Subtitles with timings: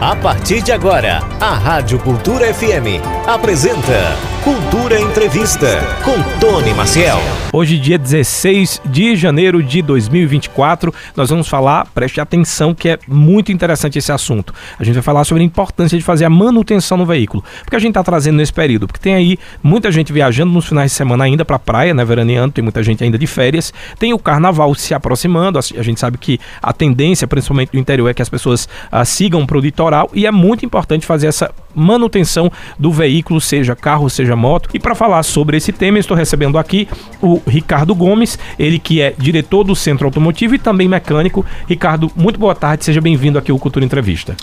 [0.00, 7.18] A partir de agora, a Rádio Cultura FM apresenta Cultura Entrevista com Tony Maciel.
[7.52, 13.50] Hoje, dia 16 de janeiro de 2024, nós vamos falar, preste atenção que é muito
[13.50, 14.54] interessante esse assunto.
[14.78, 17.42] A gente vai falar sobre a importância de fazer a manutenção no veículo.
[17.64, 18.86] Porque a gente está trazendo nesse período?
[18.86, 22.04] Porque tem aí muita gente viajando nos finais de semana ainda para a praia, né,
[22.04, 23.74] veraneando, tem muita gente ainda de férias.
[23.98, 28.14] Tem o carnaval se aproximando, a gente sabe que a tendência, principalmente do interior, é
[28.14, 32.50] que as pessoas ah, sigam para o litoral e é muito importante fazer essa manutenção
[32.78, 34.68] do veículo, seja carro, seja moto.
[34.74, 36.88] E para falar sobre esse tema, estou recebendo aqui
[37.20, 41.44] o Ricardo Gomes, ele que é diretor do Centro Automotivo e também mecânico.
[41.68, 44.36] Ricardo, muito boa tarde, seja bem-vindo aqui ao Cultura Entrevista.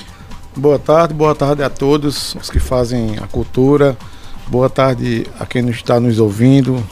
[0.56, 3.98] Boa tarde, boa tarde a todos os que fazem a cultura.
[4.48, 6.84] Boa tarde a quem está nos ouvindo,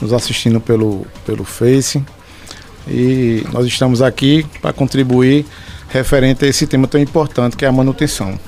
[0.00, 2.02] nos assistindo pelo, pelo Face.
[2.88, 5.44] E nós estamos aqui para contribuir
[5.88, 8.38] referente a esse tema tão importante que é a manutenção.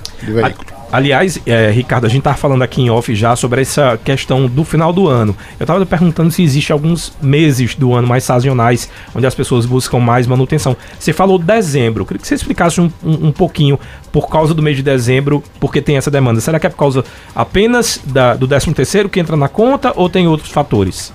[0.91, 4.65] Aliás, é, Ricardo, a gente estava falando aqui em off já sobre essa questão do
[4.65, 5.37] final do ano.
[5.61, 9.99] Eu estava perguntando se existe alguns meses do ano mais sazonais onde as pessoas buscam
[9.99, 10.75] mais manutenção.
[10.99, 12.03] Você falou dezembro.
[12.03, 13.79] Eu queria que você explicasse um, um, um pouquinho
[14.11, 16.41] por causa do mês de dezembro, porque tem essa demanda.
[16.41, 20.09] Será que é por causa apenas da, do 13 terceiro que entra na conta ou
[20.09, 21.13] tem outros fatores?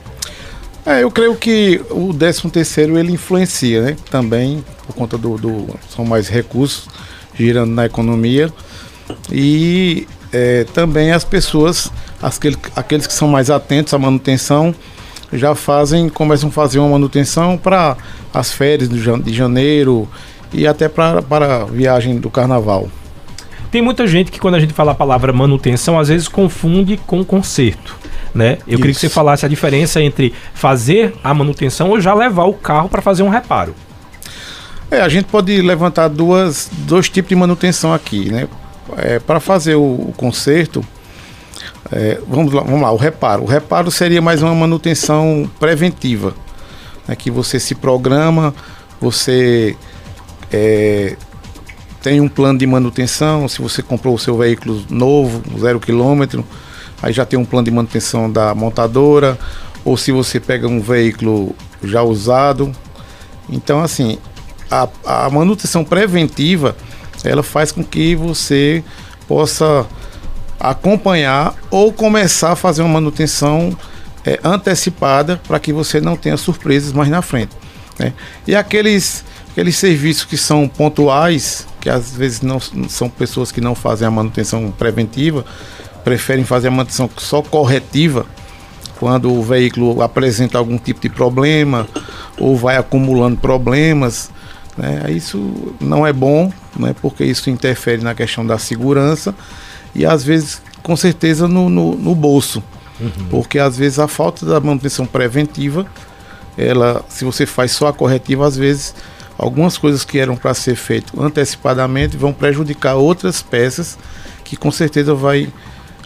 [0.85, 3.95] É, eu creio que o 13 terceiro ele influencia, né?
[4.11, 6.87] Também por conta do, do são mais recursos
[7.35, 8.53] girando na economia
[9.31, 14.73] e é, também as pessoas, aqueles, aqueles que são mais atentos à manutenção,
[15.31, 17.97] já fazem, começam a fazer uma manutenção para
[18.33, 20.07] as férias de janeiro
[20.51, 22.89] e até para, para a viagem do carnaval.
[23.71, 27.25] Tem muita gente que quando a gente fala a palavra manutenção, às vezes confunde com
[27.25, 27.97] conserto.
[28.33, 28.59] Né?
[28.67, 28.77] Eu Isso.
[28.77, 32.89] queria que você falasse a diferença entre fazer a manutenção ou já levar o carro
[32.89, 33.73] para fazer um reparo.
[34.91, 38.47] É, a gente pode levantar duas, dois tipos de manutenção aqui, né?
[38.97, 40.83] É, para fazer o, o conserto,
[41.91, 43.43] é, vamos, lá, vamos lá, o reparo.
[43.43, 46.33] O reparo seria mais uma manutenção preventiva,
[47.07, 48.53] né, que você se programa,
[48.99, 49.75] você
[50.51, 51.15] é,
[52.01, 53.47] tem um plano de manutenção.
[53.47, 56.45] Se você comprou o seu veículo novo, zero quilômetro,
[57.01, 59.39] aí já tem um plano de manutenção da montadora.
[59.85, 62.71] Ou se você pega um veículo já usado.
[63.49, 64.17] Então, assim,
[64.69, 66.75] a, a manutenção preventiva
[67.23, 68.83] ela faz com que você
[69.27, 69.85] possa
[70.59, 73.75] acompanhar ou começar a fazer uma manutenção
[74.25, 77.55] é, antecipada para que você não tenha surpresas mais na frente.
[77.99, 78.13] Né?
[78.47, 83.75] E aqueles, aqueles serviços que são pontuais, que às vezes não são pessoas que não
[83.75, 85.45] fazem a manutenção preventiva,
[86.03, 88.25] preferem fazer a manutenção só corretiva,
[88.99, 91.85] quando o veículo apresenta algum tipo de problema
[92.37, 94.31] ou vai acumulando problemas.
[94.77, 95.11] Né?
[95.11, 99.33] Isso não é bom né, porque isso interfere na questão da segurança
[99.95, 102.63] e às vezes, com certeza, no, no, no bolso.
[102.99, 103.27] Uhum.
[103.29, 105.85] Porque às vezes a falta da manutenção preventiva,
[106.57, 108.95] ela, se você faz só a corretiva, às vezes
[109.37, 113.97] algumas coisas que eram para ser feito antecipadamente vão prejudicar outras peças
[114.43, 115.51] que com certeza vai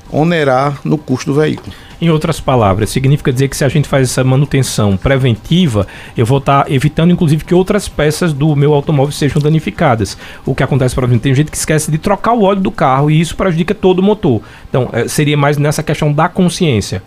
[0.10, 1.74] onerar no custo do veículo.
[2.00, 6.38] Em outras palavras, significa dizer que se a gente faz essa manutenção preventiva, eu vou
[6.38, 10.16] estar tá evitando, inclusive, que outras peças do meu automóvel sejam danificadas.
[10.46, 13.10] O que acontece, por exemplo, tem gente que esquece de trocar o óleo do carro
[13.10, 14.42] e isso prejudica todo o motor.
[14.70, 17.02] Então, é, seria mais nessa questão da consciência.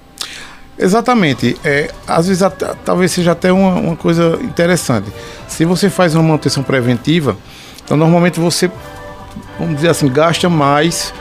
[0.76, 1.56] Exatamente.
[1.62, 5.06] É, às vezes, até, talvez seja até uma, uma coisa interessante.
[5.46, 7.36] Se você faz uma manutenção preventiva,
[7.84, 8.68] então normalmente você,
[9.56, 11.14] vamos dizer assim, gasta mais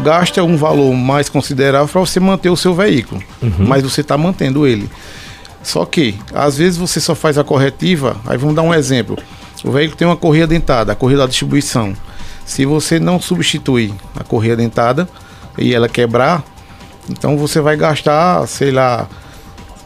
[0.00, 3.66] gasta um valor mais considerável para você manter o seu veículo, uhum.
[3.66, 4.90] mas você está mantendo ele.
[5.62, 9.16] Só que, às vezes você só faz a corretiva, aí vamos dar um exemplo.
[9.64, 11.94] O veículo tem uma correia dentada, a correia da distribuição.
[12.44, 15.08] Se você não substituir a correia dentada
[15.56, 16.42] e ela quebrar,
[17.08, 19.08] então você vai gastar, sei lá,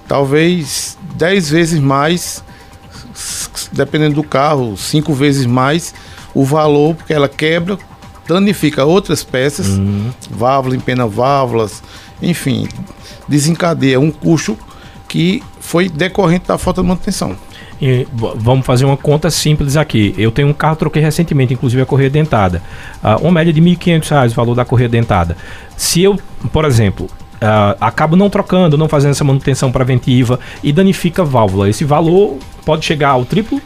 [0.08, 2.42] talvez 10 vezes mais,
[3.72, 5.94] dependendo do carro, 5 vezes mais
[6.34, 7.78] o valor, porque ela quebra
[8.28, 10.10] danifica outras peças, uhum.
[10.30, 11.82] válvula, empena válvulas,
[12.20, 12.68] enfim,
[13.28, 14.58] desencadeia um custo
[15.08, 17.36] que foi decorrente da falta de manutenção.
[17.80, 20.14] E vamos fazer uma conta simples aqui.
[20.16, 22.62] Eu tenho um carro, troquei recentemente, inclusive a correia dentada.
[23.02, 25.36] Uh, uma média de R$ 1.500 o valor da correia dentada.
[25.76, 26.18] Se eu,
[26.52, 31.68] por exemplo, uh, acabo não trocando, não fazendo essa manutenção preventiva e danifica a válvula,
[31.68, 33.60] esse valor pode chegar ao triplo?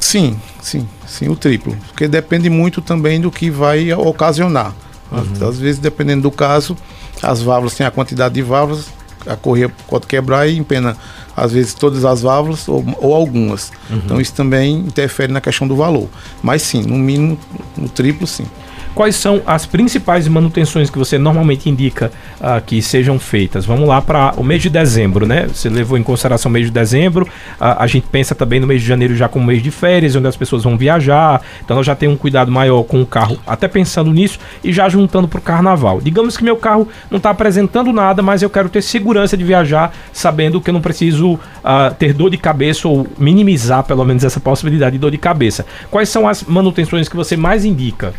[0.00, 1.76] Sim, sim, sim, o triplo.
[1.88, 4.74] Porque depende muito também do que vai ocasionar.
[5.10, 5.48] Uhum.
[5.48, 6.76] Às vezes, dependendo do caso,
[7.22, 8.86] as válvulas têm a quantidade de válvulas,
[9.26, 10.96] a correia pode quebrar e empena,
[11.36, 13.70] às vezes, todas as válvulas ou, ou algumas.
[13.88, 14.00] Uhum.
[14.04, 16.08] Então, isso também interfere na questão do valor.
[16.42, 17.38] Mas sim, no mínimo,
[17.76, 18.46] no triplo, sim.
[18.94, 23.66] Quais são as principais manutenções que você normalmente indica uh, que sejam feitas?
[23.66, 25.46] Vamos lá para o mês de dezembro, né?
[25.46, 28.80] Você levou em consideração o mês de dezembro, uh, a gente pensa também no mês
[28.80, 31.94] de janeiro já como mês de férias, onde as pessoas vão viajar, então nós já
[31.94, 35.42] tem um cuidado maior com o carro, até pensando nisso e já juntando para o
[35.42, 36.00] carnaval.
[36.00, 39.92] Digamos que meu carro não está apresentando nada, mas eu quero ter segurança de viajar,
[40.12, 44.38] sabendo que eu não preciso uh, ter dor de cabeça ou minimizar pelo menos essa
[44.38, 45.66] possibilidade de dor de cabeça.
[45.90, 48.14] Quais são as manutenções que você mais indica?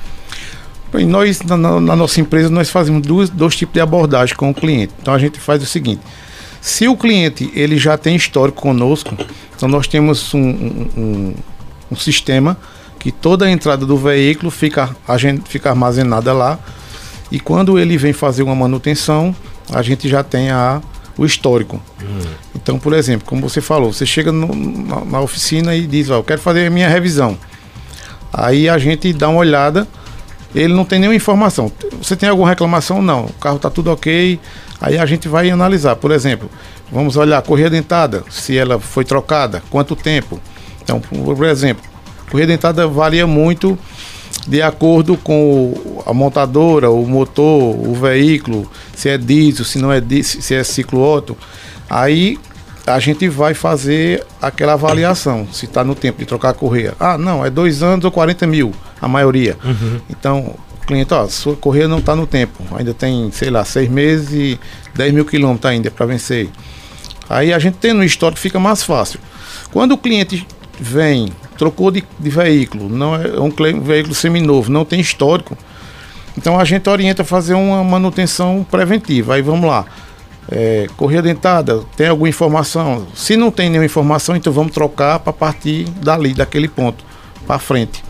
[0.91, 4.53] Bem, nós, na, na, nossa empresa, nós fazemos dois, dois tipos de abordagem com o
[4.53, 4.93] cliente.
[5.01, 6.01] Então a gente faz o seguinte:
[6.61, 9.15] se o cliente ele já tem histórico conosco,
[9.55, 11.33] então nós temos um, um,
[11.91, 12.57] um sistema
[12.99, 16.57] que toda a entrada do veículo fica, a gente fica armazenada lá.
[17.31, 19.35] E quando ele vem fazer uma manutenção,
[19.71, 20.81] a gente já tem a,
[21.17, 21.81] o histórico.
[22.01, 22.19] Hum.
[22.55, 26.15] Então, por exemplo, como você falou, você chega no, na, na, oficina e diz, ó,
[26.15, 27.37] eu quero fazer a minha revisão.
[28.33, 29.87] Aí a gente dá uma olhada,
[30.55, 31.71] ele não tem nenhuma informação.
[32.01, 33.01] Você tem alguma reclamação?
[33.01, 33.25] Não.
[33.25, 34.39] O carro está tudo ok.
[34.79, 35.95] Aí a gente vai analisar.
[35.97, 36.49] Por exemplo,
[36.91, 40.39] vamos olhar a correia dentada, se ela foi trocada, quanto tempo.
[40.81, 41.83] Então, por exemplo,
[42.25, 43.77] a correia dentada varia muito
[44.47, 49.99] de acordo com a montadora, o motor, o veículo, se é diesel, se não é
[49.99, 51.35] diesel, se é ciclo Otto.
[51.89, 52.37] Aí
[52.85, 56.93] a gente vai fazer aquela avaliação, se está no tempo de trocar a correia.
[56.99, 58.71] Ah, não, é dois anos ou 40 mil,
[59.05, 59.55] a maioria.
[59.63, 59.99] Uhum.
[60.09, 63.87] Então, o cliente, ó, sua correia não está no tempo, ainda tem, sei lá, seis
[63.87, 64.59] meses e
[64.95, 66.49] 10 mil quilômetros ainda para vencer.
[67.29, 69.19] Aí a gente tem no histórico fica mais fácil.
[69.71, 70.45] Quando o cliente
[70.79, 75.55] vem, trocou de, de veículo, não é um, um veículo seminovo, não tem histórico,
[76.35, 79.35] então a gente orienta a fazer uma manutenção preventiva.
[79.35, 79.85] Aí vamos lá.
[80.51, 83.05] É, correia dentada, tem alguma informação?
[83.13, 87.03] Se não tem nenhuma informação, então vamos trocar para partir dali, daquele ponto,
[87.45, 88.03] para frente.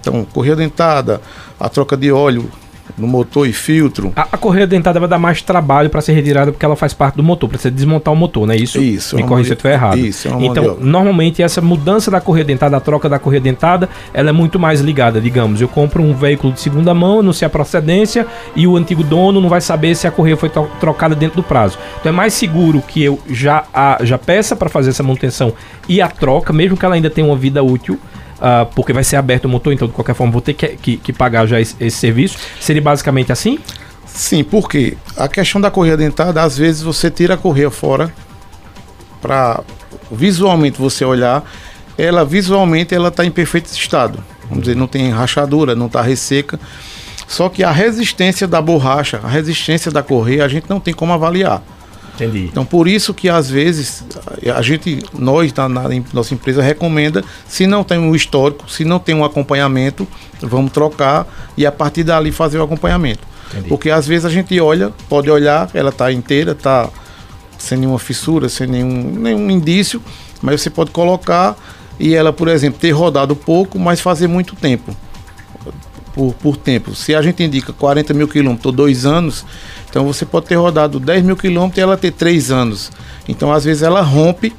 [0.00, 1.20] Então, correia dentada,
[1.58, 2.50] a troca de óleo
[2.96, 4.12] no motor e filtro.
[4.16, 7.16] A, a correia dentada vai dar mais trabalho para ser retirada porque ela faz parte
[7.16, 8.80] do motor, para você desmontar o motor, não é isso?
[8.80, 9.16] Isso.
[9.16, 9.98] Me corrija se eu estiver errado.
[9.98, 14.30] Isso, é Então, normalmente essa mudança da correia dentada, a troca da correia dentada, ela
[14.30, 17.50] é muito mais ligada, digamos, eu compro um veículo de segunda mão, não sei a
[17.50, 21.42] procedência e o antigo dono não vai saber se a correia foi trocada dentro do
[21.42, 21.78] prazo.
[22.00, 25.52] Então é mais seguro que eu já, a, já peça para fazer essa manutenção
[25.88, 27.98] e a troca, mesmo que ela ainda tenha uma vida útil,
[28.40, 30.96] uh, porque vai ser aberto o motor, então de qualquer forma vou ter que, que,
[30.96, 32.38] que pagar já esse, esse, serviço.
[32.58, 33.58] Seria basicamente assim?
[34.06, 38.12] Sim, porque a questão da correia dentada, às vezes você tira a correia fora
[39.20, 39.62] para
[40.10, 41.44] visualmente você olhar,
[41.96, 44.22] ela visualmente ela está em perfeito estado.
[44.48, 46.58] Vamos dizer, não tem rachadura, não está resseca.
[47.28, 51.12] Só que a resistência da borracha, a resistência da correia, a gente não tem como
[51.12, 51.62] avaliar.
[52.24, 52.46] Entendi.
[52.50, 54.04] Então, por isso que às vezes
[54.54, 55.82] a gente, nós na, na
[56.12, 60.06] nossa empresa recomenda, se não tem um histórico, se não tem um acompanhamento,
[60.40, 61.26] vamos trocar
[61.56, 63.26] e a partir dali fazer o acompanhamento.
[63.50, 63.68] Entendi.
[63.68, 66.88] Porque às vezes a gente olha, pode olhar, ela está inteira, está
[67.58, 70.02] sem nenhuma fissura, sem nenhum, nenhum indício,
[70.42, 71.56] mas você pode colocar
[71.98, 74.96] e ela, por exemplo, ter rodado pouco, mas fazer muito tempo.
[76.12, 76.92] Por, por tempo.
[76.92, 79.44] Se a gente indica 40 mil quilômetros ou dois anos,
[79.88, 82.90] então você pode ter rodado 10 mil quilômetros e ela ter 3 anos.
[83.28, 84.52] Então às vezes ela rompe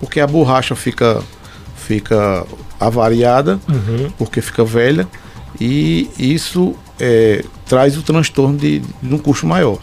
[0.00, 1.22] porque a borracha fica,
[1.76, 2.46] fica
[2.78, 4.10] avariada, uhum.
[4.16, 5.08] porque fica velha,
[5.60, 9.78] e isso é, traz o transtorno de, de um custo maior.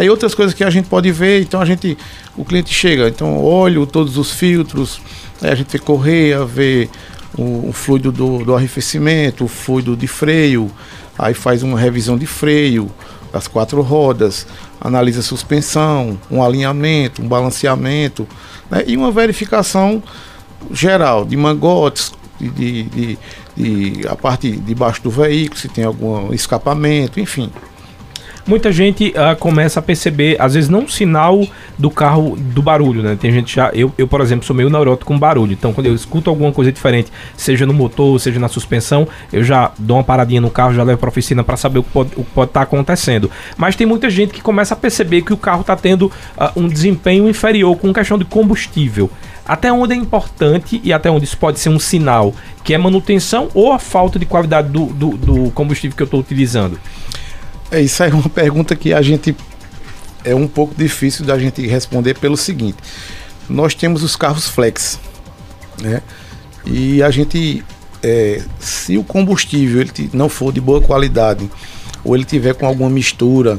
[0.00, 1.96] E outras coisas que a gente pode ver, então a gente,
[2.36, 5.00] o cliente chega, então óleo, todos os filtros,
[5.40, 6.88] a gente vê correia, vê
[7.36, 10.70] o, o fluido do, do arrefecimento, o fluido de freio,
[11.18, 12.90] aí faz uma revisão de freio,
[13.32, 14.46] das quatro rodas,
[14.80, 18.26] analisa suspensão, um alinhamento, um balanceamento
[18.68, 20.02] né, e uma verificação
[20.72, 23.18] geral de mangotes, de, de, de,
[23.56, 27.50] de, a parte de baixo do veículo, se tem algum escapamento, enfim
[28.46, 31.46] muita gente uh, começa a perceber, às vezes não o sinal
[31.78, 33.16] do carro do barulho, né?
[33.20, 35.94] Tem gente já, eu, eu por exemplo, sou meio neurótico com barulho, então quando eu
[35.94, 40.40] escuto alguma coisa diferente, seja no motor, seja na suspensão, eu já dou uma paradinha
[40.40, 43.30] no carro, já levo para oficina para saber o que pode estar tá acontecendo.
[43.56, 46.68] Mas tem muita gente que começa a perceber que o carro está tendo uh, um
[46.68, 49.10] desempenho inferior com questão de combustível.
[49.46, 52.32] Até onde é importante e até onde isso pode ser um sinal
[52.62, 56.20] que é manutenção ou a falta de qualidade do, do, do combustível que eu estou
[56.20, 56.78] utilizando?
[57.70, 59.34] É, isso é uma pergunta que a gente
[60.24, 62.78] é um pouco difícil da gente responder pelo seguinte:
[63.48, 64.98] nós temos os carros flex,
[65.80, 66.02] né?
[66.66, 67.64] E a gente,
[68.02, 71.50] é, se o combustível ele não for de boa qualidade
[72.04, 73.58] ou ele tiver com alguma mistura,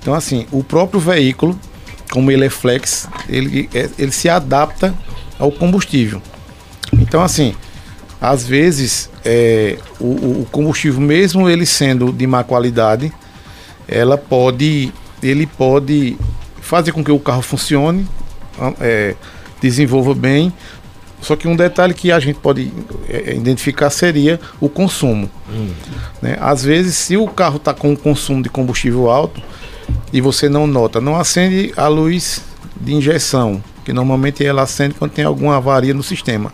[0.00, 1.58] então assim, o próprio veículo,
[2.10, 4.94] como ele é flex, ele, é, ele se adapta
[5.38, 6.22] ao combustível.
[6.92, 7.54] Então assim,
[8.20, 13.12] às vezes é, o, o, combustível, mesmo ele sendo de má qualidade,
[13.88, 16.16] ela pode, ele pode
[16.60, 18.06] fazer com que o carro funcione,
[18.80, 19.14] é,
[19.60, 20.52] desenvolva bem.
[21.20, 22.72] Só que um detalhe que a gente pode
[23.08, 25.30] é, identificar seria o consumo.
[25.50, 25.70] Hum.
[26.20, 26.36] Né?
[26.40, 29.40] Às vezes, se o carro está com um consumo de combustível alto
[30.12, 32.42] e você não nota, não acende a luz
[32.80, 36.52] de injeção, que normalmente ela acende quando tem alguma avaria no sistema.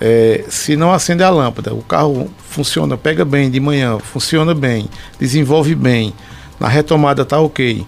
[0.00, 4.88] É, se não acende a lâmpada, o carro funciona, pega bem de manhã, funciona bem,
[5.18, 6.12] desenvolve bem,
[6.58, 7.86] na retomada está ok,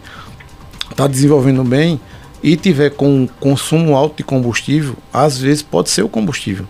[0.91, 2.01] está desenvolvendo bem
[2.43, 6.67] e tiver com consumo alto de combustível, às vezes pode ser o combustível.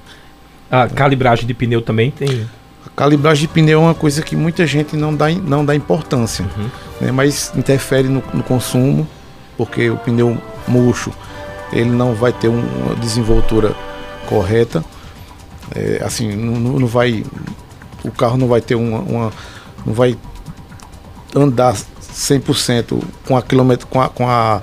[0.71, 2.49] A calibragem de pneu também tem.
[2.87, 6.45] A calibragem de pneu é uma coisa que muita gente não dá, não dá importância,
[6.57, 6.69] uhum.
[7.01, 9.07] né, mas interfere no, no consumo,
[9.57, 11.13] porque o pneu murcho
[11.73, 13.75] ele não vai ter uma desenvoltura
[14.29, 14.85] correta
[15.75, 17.25] é, assim, não, não, vai.
[18.05, 19.01] O carro não vai ter uma.
[19.01, 19.33] uma
[19.85, 20.17] não vai
[21.35, 24.63] andar 100% com a quilômetro, com a, com a,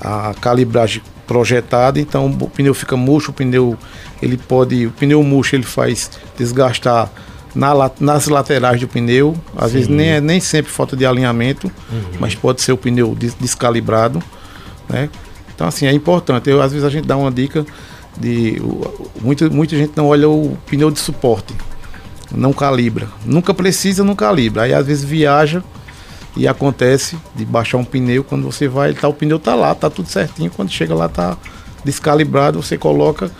[0.00, 3.78] a calibragem projetada, então o pneu fica murcho, o pneu
[4.20, 7.10] ele pode, o pneu murcho ele faz desgastar
[7.54, 9.72] na, nas laterais do pneu, às Sim.
[9.72, 12.02] vezes nem é nem sempre falta de alinhamento, uhum.
[12.18, 14.22] mas pode ser o pneu des, descalibrado,
[14.88, 15.08] né?
[15.54, 16.50] Então assim é importante.
[16.50, 17.64] Eu às vezes a gente dá uma dica
[18.18, 18.60] de
[19.20, 21.54] muita, muita gente não olha o pneu de suporte,
[22.30, 24.62] não calibra, nunca precisa, não calibra.
[24.62, 25.62] Aí às vezes viaja
[26.36, 28.24] e acontece de baixar um pneu.
[28.24, 31.36] Quando você vai, tá, o pneu tá lá, tá tudo certinho, quando chega lá tá
[31.84, 33.30] descalibrado, você coloca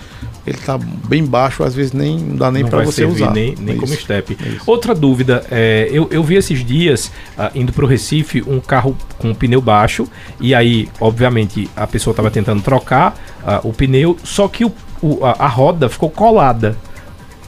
[0.46, 3.32] ele está bem baixo, às vezes nem não dá nem para você usar.
[3.32, 4.36] Nem, nem é como step.
[4.40, 8.60] É Outra dúvida, é, eu, eu vi esses dias, uh, indo para o Recife, um
[8.60, 10.06] carro com um pneu baixo,
[10.38, 15.24] e aí, obviamente, a pessoa estava tentando trocar uh, o pneu, só que o, o,
[15.24, 16.76] a, a roda ficou colada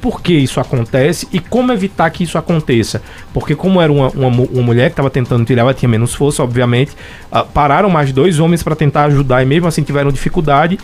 [0.00, 3.02] por que isso acontece e como evitar que isso aconteça.
[3.32, 6.42] Porque como era uma, uma, uma mulher que estava tentando tirar, ela tinha menos força,
[6.42, 6.92] obviamente,
[7.32, 10.78] uh, pararam mais dois homens para tentar ajudar e mesmo assim tiveram dificuldade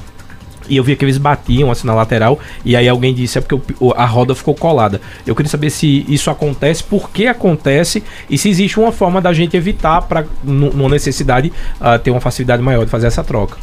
[0.69, 2.38] e eu via que eles batiam assim na lateral.
[2.64, 3.61] E aí alguém disse é porque
[3.97, 5.00] a roda ficou colada.
[5.26, 9.33] Eu queria saber se isso acontece, por que acontece e se existe uma forma da
[9.33, 13.57] gente evitar para numa necessidade uh, ter uma facilidade maior de fazer essa troca.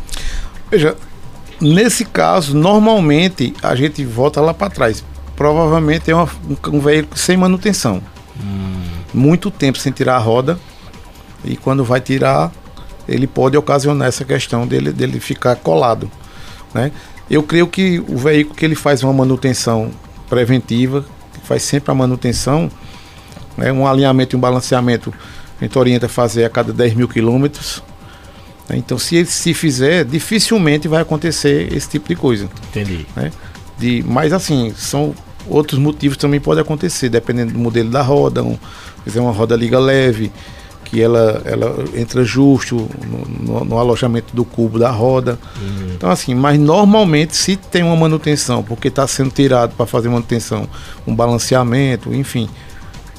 [0.70, 0.96] Veja,
[1.60, 5.04] nesse caso, normalmente a gente volta lá para trás.
[5.40, 8.04] Provavelmente é uma, um, um, veículo sem manutenção.
[8.38, 8.82] Hum.
[9.14, 10.60] Muito tempo sem tirar a roda.
[11.46, 12.52] E quando vai tirar,
[13.08, 16.12] ele pode ocasionar essa questão dele, dele ficar colado.
[16.74, 16.92] Né?
[17.30, 19.92] Eu creio que o veículo que ele faz uma manutenção
[20.30, 21.06] preventiva,
[21.46, 22.70] faz sempre a manutenção,
[23.58, 23.72] né?
[23.72, 25.14] um alinhamento e um balanceamento,
[25.58, 27.82] a gente orienta a fazer a cada 10 mil quilômetros.
[28.68, 28.76] Né?
[28.76, 32.50] Então, se ele se fizer, dificilmente vai acontecer esse tipo de coisa.
[32.72, 33.06] Entendi.
[33.16, 33.32] Né?
[33.78, 35.16] De, mas assim, são
[35.48, 38.58] outros motivos também podem acontecer, dependendo do modelo da roda, um,
[39.16, 40.32] uma roda liga leve,
[40.90, 45.38] que ela, ela entra justo no, no, no alojamento do cubo da roda.
[45.62, 45.92] Uhum.
[45.96, 50.68] Então, assim, mas normalmente se tem uma manutenção, porque está sendo tirado para fazer manutenção,
[51.06, 52.50] um balanceamento, enfim,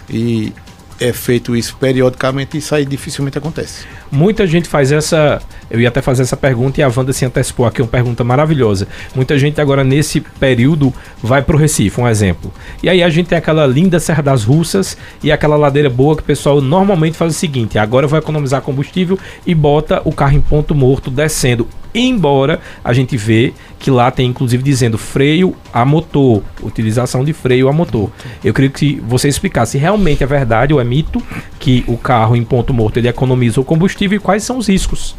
[0.09, 0.53] e
[0.99, 3.87] é feito isso periodicamente, isso aí dificilmente acontece.
[4.11, 5.41] Muita gente faz essa.
[5.71, 8.89] Eu ia até fazer essa pergunta e a Wanda se antecipou aqui, uma pergunta maravilhosa.
[9.15, 12.53] Muita gente agora nesse período vai para o Recife, um exemplo.
[12.83, 16.23] E aí a gente tem aquela linda Serra das Russas e aquela ladeira boa que
[16.23, 20.41] o pessoal normalmente faz o seguinte: agora vai economizar combustível e bota o carro em
[20.41, 21.69] ponto morto descendo.
[21.95, 27.69] Embora a gente vê que lá tem inclusive dizendo freio a motor, utilização de freio
[27.69, 28.11] a motor.
[28.45, 31.23] Eu queria que você explicasse se realmente é verdade ou é mito
[31.59, 35.15] que o carro em ponto morto ele economiza o combustível e quais são os riscos?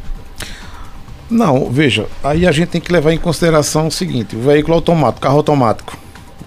[1.30, 5.22] Não, veja, aí a gente tem que levar em consideração o seguinte: o veículo automático,
[5.22, 5.98] carro automático,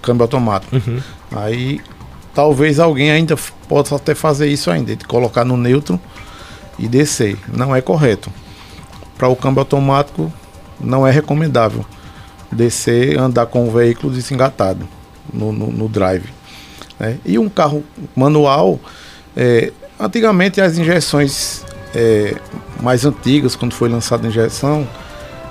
[0.01, 0.75] câmbio automático.
[0.75, 0.99] Uhum.
[1.31, 1.81] Aí
[2.35, 3.35] talvez alguém ainda
[3.67, 5.99] possa até fazer isso ainda, de colocar no neutro
[6.77, 7.37] e descer.
[7.51, 8.31] Não é correto.
[9.17, 10.31] Para o câmbio automático
[10.79, 11.85] não é recomendável
[12.51, 14.87] descer andar com o veículo desengatado
[15.33, 16.29] no, no, no drive.
[16.99, 17.17] Né?
[17.25, 17.83] E um carro
[18.15, 18.79] manual,
[19.35, 22.35] é, antigamente as injeções é,
[22.81, 24.87] mais antigas, quando foi lançada a injeção,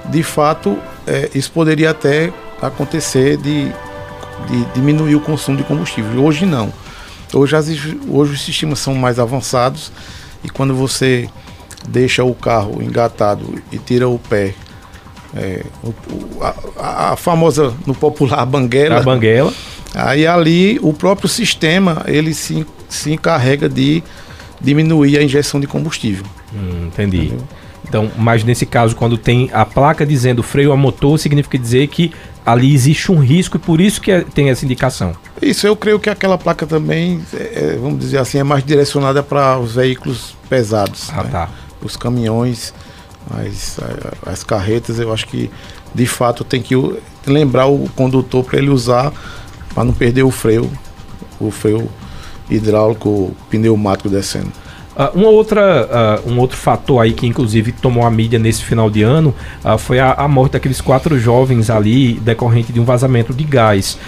[0.07, 3.69] de fato, é, isso poderia até acontecer de,
[4.49, 6.23] de, diminuir o consumo de combustível.
[6.23, 6.73] Hoje não.
[7.33, 7.69] Hoje, as,
[8.09, 9.91] hoje os sistemas são mais avançados
[10.43, 11.29] e quando você
[11.89, 14.55] deixa o carro engatado e tira o pé,
[15.37, 15.95] é, o,
[16.79, 18.99] a, a, famosa, no popular, banguela.
[18.99, 19.53] A banguela.
[19.95, 24.03] Aí ali o próprio sistema ele se, se encarrega de
[24.61, 26.25] diminuir a injeção de combustível.
[26.53, 27.27] Hum, entendi.
[27.27, 27.45] Entendeu?
[27.87, 32.13] Então, mas nesse caso, quando tem a placa dizendo freio a motor, significa dizer que
[32.45, 35.15] ali existe um risco e por isso que é, tem essa indicação.
[35.41, 39.23] Isso, eu creio que aquela placa também, é, é vamos dizer assim, é mais direcionada
[39.23, 41.11] para os veículos pesados.
[41.11, 41.31] Ah, né?
[41.31, 41.49] tá.
[41.85, 42.75] Os caminhões,
[43.31, 43.79] as,
[44.27, 45.51] as carretas, eu acho que
[45.95, 46.75] de fato tem que
[47.27, 49.13] lembrar o condutor para ele usar,
[49.75, 50.71] para não perder o freio,
[51.39, 51.89] o freio
[52.51, 54.53] hidráulico pneumático descendo.
[54.95, 58.89] Uh, uma outra, uh, um outro fator aí que inclusive tomou a mídia nesse final
[58.89, 63.35] de ano uh, foi a, a, morte daqueles quatro jovens ali decorrente de um vazamento
[63.35, 63.99] de gás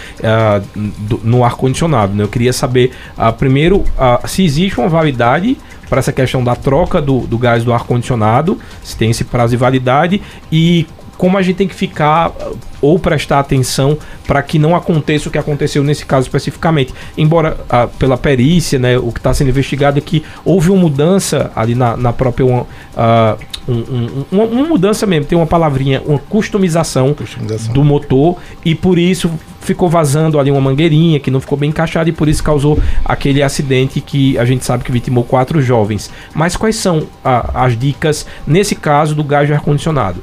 [0.75, 2.15] do, no ar-condicionado.
[2.15, 2.23] Né?
[2.23, 2.93] Eu queria saber,
[3.37, 3.83] primeiro,
[4.27, 5.57] se existe uma validade
[5.89, 9.57] para essa questão da troca do, do gás do ar-condicionado, se tem esse prazo de
[9.57, 12.33] validade e como a gente tem que ficar
[12.81, 16.93] ou prestar atenção para que não aconteça o que aconteceu nesse caso especificamente.
[17.17, 21.51] Embora ah, pela perícia, né, o que está sendo investigado é que houve uma mudança
[21.57, 22.67] ali na, na própria.
[22.97, 23.37] Ah,
[23.69, 28.75] um, um, uma, uma, mudança mesmo, tem uma palavrinha, uma customização, customização, do motor e
[28.75, 29.31] por isso
[29.61, 33.43] ficou vazando ali uma mangueirinha que não ficou bem encaixada e por isso causou aquele
[33.43, 36.11] acidente que a gente sabe que vitimou quatro jovens.
[36.33, 40.23] Mas quais são ah, as dicas nesse caso do gás de ar-condicionado?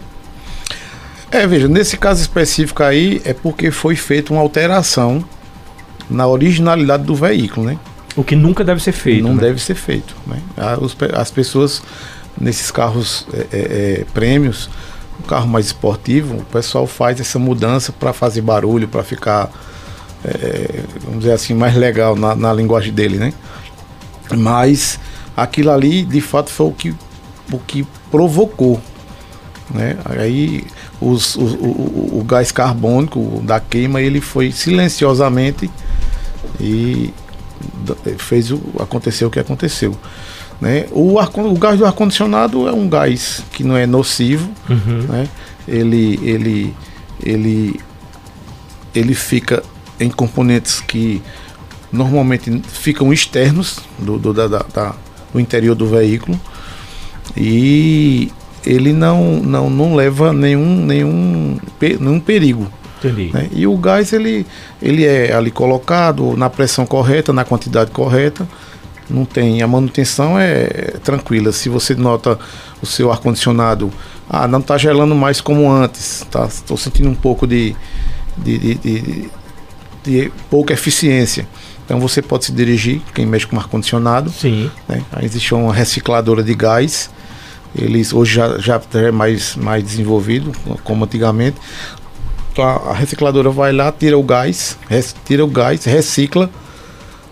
[1.30, 5.24] É, veja, nesse caso específico aí é porque foi feita uma alteração
[6.10, 7.78] na originalidade do veículo, né?
[8.16, 9.24] O que nunca deve ser feito.
[9.24, 9.42] Não né?
[9.42, 10.16] deve ser feito.
[10.28, 10.38] Né?
[11.14, 11.82] As pessoas
[12.40, 13.60] nesses carros é, é,
[14.02, 14.70] é, prêmios,
[15.20, 19.50] um carro mais esportivo, o pessoal faz essa mudança para fazer barulho, para ficar,
[20.26, 23.34] é, vamos dizer assim, mais legal na, na linguagem dele, né?
[24.36, 25.00] Mas
[25.36, 26.96] aquilo ali, de fato, foi o que,
[27.52, 28.82] o que provocou
[29.70, 29.98] né?
[30.06, 30.66] Aí
[31.00, 35.70] os, o, o, o, gás carbônico da queima ele foi silenciosamente
[36.60, 37.14] e
[38.18, 39.96] fez o, aconteceu o que aconteceu.
[40.60, 40.86] Né?
[40.92, 44.50] O, ar, o gás do ar-condicionado é um gás que não é nocivo.
[44.70, 45.02] Uhum.
[45.10, 45.28] Né?
[45.68, 46.74] Ele, ele,
[47.24, 47.80] ele,
[48.94, 49.64] ele fica
[50.00, 51.22] em componentes que
[51.92, 54.96] normalmente ficam externos do, do, da, da,
[55.32, 56.40] do interior do veículo.
[57.38, 58.32] E
[58.66, 62.68] ele não, não, não leva nenhum, nenhum, nenhum perigo.
[63.34, 63.50] Né?
[63.52, 64.46] E o gás ele,
[64.82, 68.48] ele é ali colocado na pressão correta, na quantidade correta.
[69.14, 69.62] Não tem.
[69.62, 71.52] A manutenção é tranquila.
[71.52, 72.40] Se você nota
[72.82, 73.92] o seu ar-condicionado,
[74.30, 76.26] ah, não está gelando mais como antes.
[76.32, 76.46] Tá?
[76.46, 77.76] Estou sentindo um pouco de,
[78.38, 79.30] de, de, de,
[80.04, 81.48] de pouca eficiência.
[81.86, 84.32] Então você pode se dirigir, quem mexe com ar-condicionado.
[84.32, 84.72] Sim.
[84.88, 85.04] Né?
[85.12, 87.12] Aí existe uma recicladora de gás
[87.76, 90.52] eles hoje já, já é mais, mais desenvolvido,
[90.84, 91.58] como antigamente.
[92.52, 94.78] Então a, recicladora vai lá, tira o gás,
[95.26, 96.50] tira o gás, recicla,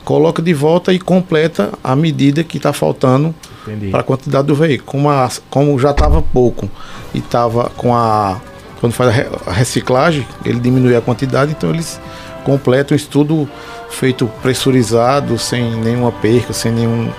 [0.04, 3.34] coloca de volta e completa a medida que está faltando
[3.90, 4.92] para a quantidade do veículo.
[4.92, 6.70] Como, a, como já estava pouco
[7.14, 8.40] e estava com a.
[8.80, 9.14] Quando faz
[9.46, 12.00] a reciclagem, ele diminui a quantidade, então eles
[12.44, 13.48] completam isso tudo
[13.92, 17.12] feito pressurizado, sem nenhuma perca, sem nenhum,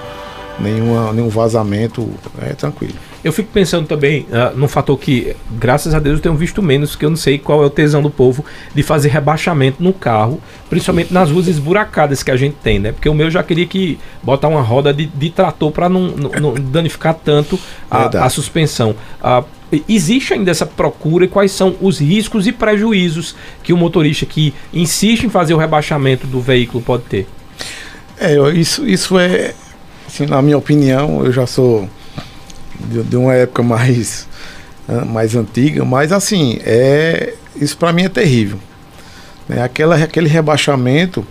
[0.59, 2.09] nenhuma, nenhum vazamento.
[2.41, 2.95] É tranquilo.
[3.25, 6.97] Eu fico pensando também uh, num fator que, graças a Deus, eu tenho visto menos,
[6.97, 10.41] que eu não sei qual é o tesão do povo de fazer rebaixamento no carro,
[10.69, 12.91] principalmente nas ruas esburacadas que a gente tem, né?
[12.91, 16.31] Porque o meu já queria que botar uma roda de, de trator para não, não,
[16.31, 17.59] não, danificar tanto
[17.89, 18.97] a, a suspensão.
[19.23, 19.45] Uh,
[19.89, 24.53] existe ainda essa procura e quais são os riscos e prejuízos que o motorista que
[24.73, 27.27] insiste em fazer o rebaixamento do veículo pode ter?
[28.19, 29.55] É, isso, isso é,
[30.07, 31.89] assim, na minha opinião, eu já sou
[32.89, 34.27] de, de uma época mais,
[34.89, 38.59] ah, mais antiga, mas assim, é, isso para mim é terrível.
[39.49, 39.63] Né?
[39.63, 41.27] Aquela, aquele rebaixamento,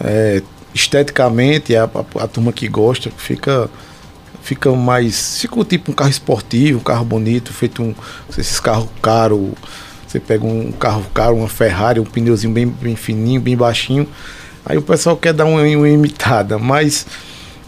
[0.00, 0.42] é,
[0.74, 3.70] esteticamente, a, a, a, turma que gosta fica
[4.42, 5.40] fica mais.
[5.40, 7.94] Fica tipo um carro esportivo, um carro bonito, feito um.
[8.30, 9.52] Esses carros caros.
[10.06, 14.06] Você pega um carro caro, uma Ferrari, um pneuzinho bem, bem fininho, bem baixinho.
[14.64, 17.04] Aí o pessoal quer dar uma, uma imitada, mas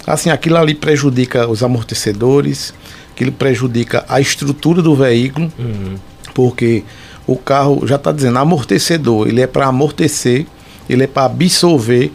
[0.06, 2.72] assim, aquilo ali prejudica os amortecedores,
[3.16, 5.96] que ele prejudica a estrutura do veículo, uhum.
[6.34, 6.84] porque
[7.26, 10.46] o carro já está dizendo amortecedor, ele é para amortecer,
[10.88, 12.12] ele é para absorver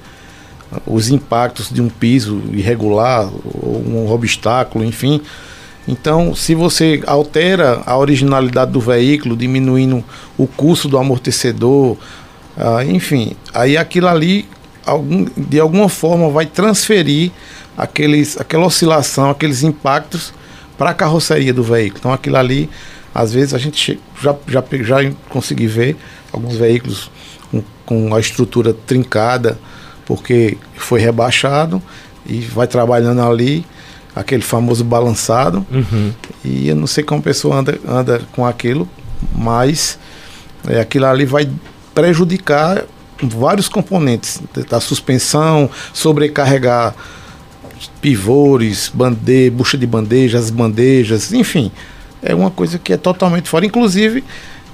[0.85, 3.29] os impactos de um piso irregular
[3.61, 5.19] ou um obstáculo, enfim.
[5.87, 10.03] Então, se você altera a originalidade do veículo, diminuindo
[10.37, 11.97] o custo do amortecedor,
[12.55, 14.47] ah, enfim, aí aquilo ali
[14.85, 17.31] algum, de alguma forma vai transferir
[17.77, 20.33] aqueles, aquela oscilação, aqueles impactos
[20.81, 21.99] para a carroceria do veículo.
[21.99, 22.67] Então aquilo ali,
[23.13, 24.95] às vezes a gente já, já, já
[25.29, 25.95] consegui ver
[26.33, 27.11] alguns veículos
[27.51, 29.59] com, com a estrutura trincada,
[30.07, 31.79] porque foi rebaixado
[32.25, 33.63] e vai trabalhando ali.
[34.15, 35.63] aquele famoso balançado.
[35.69, 36.13] Uhum.
[36.43, 38.89] E eu não sei como a pessoa anda, anda com aquilo,
[39.35, 39.99] mas
[40.67, 41.47] é, aquilo ali vai
[41.93, 42.85] prejudicar
[43.21, 46.95] vários componentes da suspensão, sobrecarregar
[48.01, 51.71] pivôs, bande, bucha de bandejas, bandejas, enfim.
[52.21, 53.65] É uma coisa que é totalmente fora.
[53.65, 54.23] Inclusive,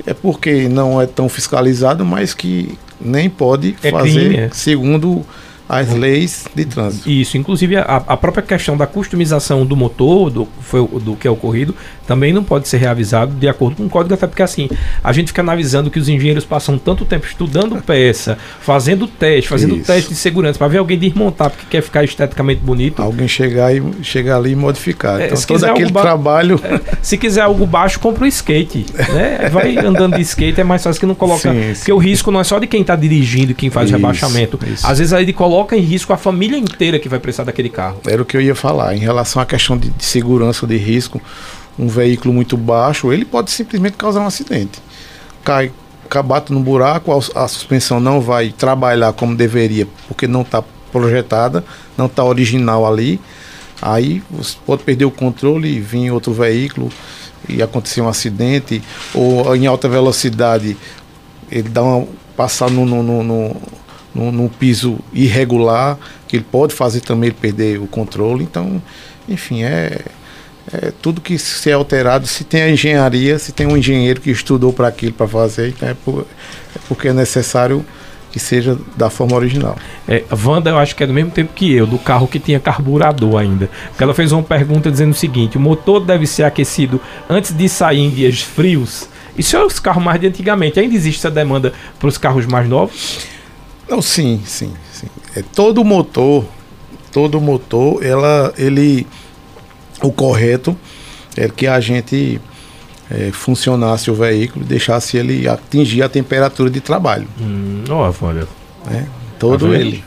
[0.06, 4.50] é porque não é tão fiscalizado, mas que nem pode É fazer crime, é.
[4.52, 5.26] segundo
[5.70, 7.10] as leis de trânsito.
[7.10, 11.32] Isso, inclusive a, a própria questão da customização do motor, do, foi, do que é
[11.32, 11.76] ocorrido,
[12.08, 14.70] também não pode ser reavisado de acordo com o código, até porque assim,
[15.04, 19.76] a gente fica analisando que os engenheiros passam tanto tempo estudando peça, fazendo teste, fazendo
[19.76, 19.86] Isso.
[19.88, 23.02] teste de segurança, para ver alguém desmontar porque quer ficar esteticamente bonito.
[23.02, 25.20] Alguém chegar, e, chegar ali e modificar.
[25.20, 26.60] É, então, se todo aquele ba- trabalho.
[27.02, 28.86] Se quiser algo baixo, compra o skate.
[29.14, 29.50] Né?
[29.52, 31.52] Vai andando de skate, é mais fácil que não coloca.
[31.52, 31.80] Sim, sim.
[31.80, 34.60] Porque o risco não é só de quem está dirigindo e quem faz Isso, rebaixamento.
[34.72, 34.88] isso.
[34.88, 38.00] Às vezes aí ele coloca em risco a família inteira que vai precisar daquele carro.
[38.06, 38.96] Era o que eu ia falar.
[38.96, 41.22] Em relação à questão de, de segurança de risco,
[41.78, 44.80] um veículo muito baixo, ele pode simplesmente causar um acidente.
[45.44, 45.72] Cai,
[46.26, 51.64] bate no buraco, a, a suspensão não vai trabalhar como deveria, porque não está projetada,
[51.98, 53.20] não está original ali.
[53.82, 56.90] Aí você pode perder o controle e vir outro veículo
[57.48, 58.82] e acontecer um acidente,
[59.14, 60.76] ou em alta velocidade
[61.50, 63.56] ele dá uma, passar no, no, no, no,
[64.32, 68.44] no piso irregular, que ele pode fazer também ele perder o controle.
[68.44, 68.82] Então,
[69.30, 70.00] enfim, é,
[70.74, 74.30] é tudo que se é alterado, se tem a engenharia, se tem um engenheiro que
[74.32, 76.26] estudou para aquilo para fazer, então é, por-
[76.76, 77.86] é porque é necessário
[78.32, 79.78] que seja da forma original.
[80.08, 82.60] É, Wanda, eu acho que é do mesmo tempo que eu, do carro que tinha
[82.60, 83.70] carburador ainda.
[83.90, 87.00] Porque ela fez uma pergunta dizendo o seguinte: o motor deve ser aquecido
[87.30, 89.08] antes de sair em dias frios.
[89.38, 90.80] Isso é os carros mais de antigamente.
[90.80, 93.20] Ainda existe essa demanda para os carros mais novos?
[93.90, 95.08] Não, sim, sim, sim.
[95.36, 96.46] É, todo motor,
[97.12, 99.08] todo motor, ela, ele,
[100.02, 100.78] o correto
[101.36, 102.40] é que a gente
[103.10, 108.48] é, funcionasse o veículo e deixasse ele atingir a temperatura de trabalho, Hum, ó, Wanda.
[108.86, 109.08] né?
[109.40, 110.04] Todo Tá ele.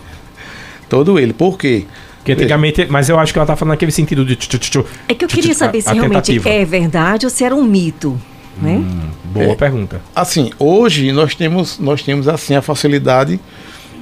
[0.89, 1.33] Todo ele.
[1.33, 1.87] Por quê?
[2.25, 4.37] Que antigamente, mas eu acho que ela tá falando naquele sentido de.
[4.37, 6.49] tchu, É que eu queria saber se realmente tentativa.
[6.51, 8.21] é verdade ou se era um mito.
[8.61, 8.73] Né?
[8.77, 9.55] Hum, boa É.
[9.55, 10.01] pergunta.
[10.15, 13.41] Assim, hoje nós temos, nós temos assim a facilidade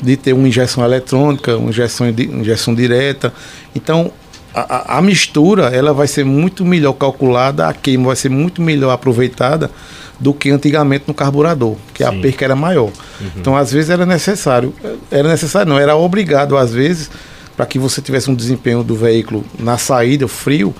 [0.03, 3.33] de ter uma injeção eletrônica, uma injeção, injeção direta.
[3.75, 4.11] Então,
[4.55, 8.63] a, a- a mistura ela vai ser muito melhor calculada, a queima vai ser muito
[8.63, 9.71] melhor aproveitada
[10.19, 12.21] do que antigamente no carburador, que a Sim.
[12.21, 12.91] perca era maior.
[13.37, 14.75] Então, às vezes era necessário,
[15.11, 17.09] era necessário não, era obrigado às vezes
[17.57, 20.75] para que você tivesse um desempenho do veículo na saída, frio,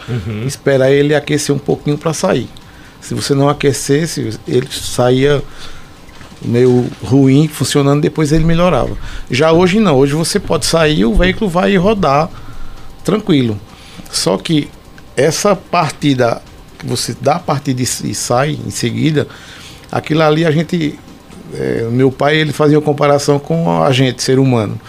[0.47, 2.49] esperar ele aquecer um pouquinho para sair.
[3.01, 5.43] Se você não aquecesse, ele saía
[6.43, 8.97] meio ruim, funcionando, depois ele melhorava.
[9.31, 12.29] Já hoje não, hoje você pode sair, o veículo vai rodar
[13.05, 13.59] tranquilo.
[14.11, 14.69] Só que
[15.17, 16.41] essa partida
[16.79, 19.27] que você dá a partida e sai em seguida,
[19.91, 20.99] aquilo ali a gente.
[21.53, 24.81] é, meu pai ele fazia uma comparação com a gente, ser humano.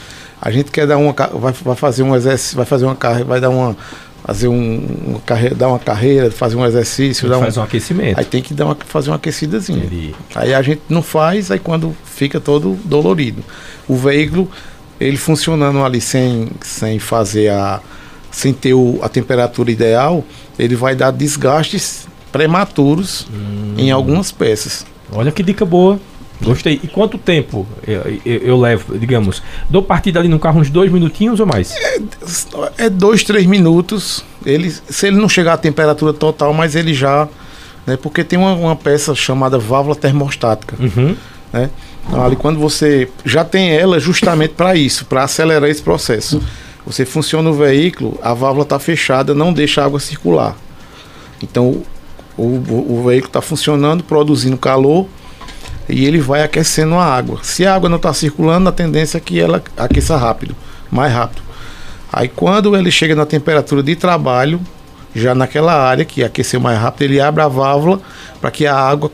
[0.42, 1.14] A gente quer dar uma.
[1.14, 3.76] Vai, vai fazer um exercício, vai fazer uma carreira, vai dar uma.
[4.26, 8.20] Fazer um, uma carreira, dar uma carreira, fazer um exercício, dar um, Faz um aquecimento.
[8.20, 9.80] Aí tem que dar uma, fazer uma aquecidazinha.
[9.86, 10.14] Entendi.
[10.36, 13.44] Aí a gente não faz, aí quando fica todo dolorido.
[13.88, 14.50] O veículo,
[15.00, 17.80] ele funcionando ali sem, sem fazer a.
[18.32, 20.24] sem ter o- a temperatura ideal,
[20.60, 23.26] ele vai dar desgastes prematuros
[23.78, 24.86] em algumas peças.
[25.12, 26.00] Olha que dica boa.
[26.42, 26.80] Gostei.
[26.84, 29.42] E quanto tempo eu, eu- eu levo, digamos?
[29.70, 31.74] Dou partida ali no carro uns dois minutinhos ou mais?
[32.78, 34.24] É dois, três minutos.
[34.46, 37.28] Ele, se ele não chegar à temperatura total, mas ele já.
[37.86, 40.76] Né, porque tem uma, uma peça chamada válvula termostática.
[40.80, 41.16] Uhum.
[41.52, 41.70] né?
[42.08, 46.42] Então, ali quando você já tem ela justamente para isso, para acelerar esse processo.
[46.86, 50.56] Você funciona o veículo, a válvula está fechada, não deixa a água circular.
[51.44, 51.84] Então
[52.38, 55.06] o, o, o veículo está funcionando, produzindo calor
[55.90, 57.40] e ele vai aquecendo a água.
[57.44, 60.56] Se a água não está circulando, a tendência é que ela aqueça rápido,
[60.92, 61.42] mais rápido.
[62.12, 64.60] Aí quando ele chega na temperatura de trabalho,
[65.14, 68.00] já naquela área que aqueceu mais rápido, ele abre a válvula
[68.40, 69.12] para que a água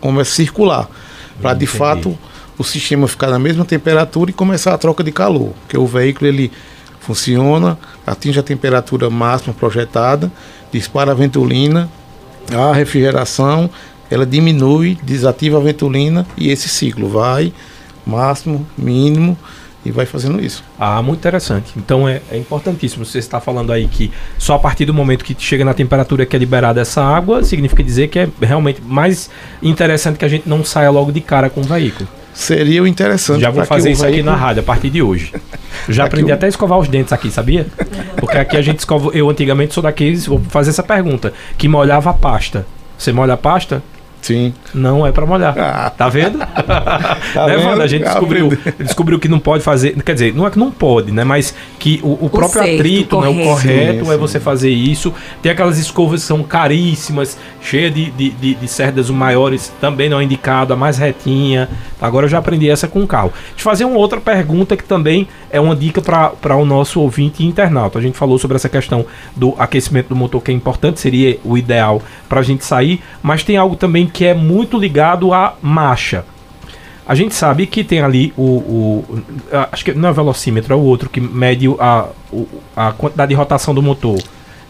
[0.00, 0.88] comece a circular.
[1.40, 2.18] Para de fato
[2.58, 5.54] o sistema ficar na mesma temperatura e começar a troca de calor.
[5.60, 6.52] Porque o veículo ele
[7.00, 10.30] funciona, atinge a temperatura máxima projetada,
[10.70, 11.88] dispara a ventolina,
[12.52, 13.70] a refrigeração,
[14.10, 17.52] ela diminui, desativa a ventolina e esse ciclo vai
[18.06, 19.36] máximo, mínimo
[19.84, 20.62] e vai fazendo isso.
[20.78, 21.72] Ah, muito interessante.
[21.76, 23.04] Então é, é importantíssimo.
[23.04, 26.36] Você está falando aí que só a partir do momento que chega na temperatura que
[26.36, 29.30] é liberada essa água, significa dizer que é realmente mais
[29.62, 32.06] interessante que a gente não saia logo de cara com o veículo.
[32.34, 33.40] Seria o interessante.
[33.40, 35.32] Já vou fazer isso aqui veículo- na rádio a partir de hoje.
[35.88, 37.66] Já aprendi o- até a escovar os dentes aqui, sabia?
[38.16, 39.10] Porque aqui a gente escova.
[39.14, 42.66] Eu antigamente sou daqueles, vou fazer essa pergunta, que molhava a pasta.
[42.96, 43.82] Você molha a pasta?
[44.22, 44.52] Sim.
[44.74, 45.54] Não é pra molhar.
[45.58, 45.90] Ah.
[45.90, 46.38] Tá vendo?
[47.34, 47.66] Tá né, vendo?
[47.66, 47.84] Wanda?
[47.84, 49.94] A gente descobriu, descobriu que não pode fazer.
[50.02, 51.22] Quer dizer, não é que não pode, né?
[51.24, 53.28] Mas que o, o próprio certo, atrito, né?
[53.28, 53.48] O correto.
[53.48, 54.18] correto Sim, é sim.
[54.18, 55.12] você fazer isso.
[55.42, 60.20] Tem aquelas escovas que são caríssimas, cheias de, de, de, de cerdas maiores, também não
[60.20, 61.68] é indicado, a mais retinha.
[62.00, 63.32] Agora eu já aprendi essa com o carro.
[63.50, 67.42] Deixa eu fazer uma outra pergunta que também é uma dica para o nosso ouvinte
[67.42, 67.98] e internauta.
[67.98, 69.04] A gente falou sobre essa questão
[69.36, 73.42] do aquecimento do motor, que é importante, seria o ideal para a gente sair, mas
[73.44, 76.24] tem algo também que é muito ligado à marcha.
[77.06, 78.42] A gente sabe que tem ali o.
[78.42, 79.04] o-
[79.72, 82.06] acho que não é o velocímetro, é o outro que mede a,
[82.76, 84.16] a quantidade de rotação do motor.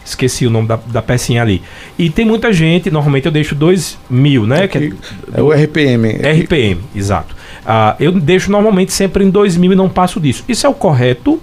[0.03, 1.61] Esqueci o nome da, da pecinha ali.
[1.99, 4.67] E tem muita gente, normalmente eu deixo 2 mil, né?
[4.67, 6.07] Que é- É o RPM.
[6.41, 7.35] RPM, exato.
[7.63, 10.43] Ah, eu deixo normalmente sempre em 2000 e não passo disso.
[10.49, 11.39] Isso é o correto?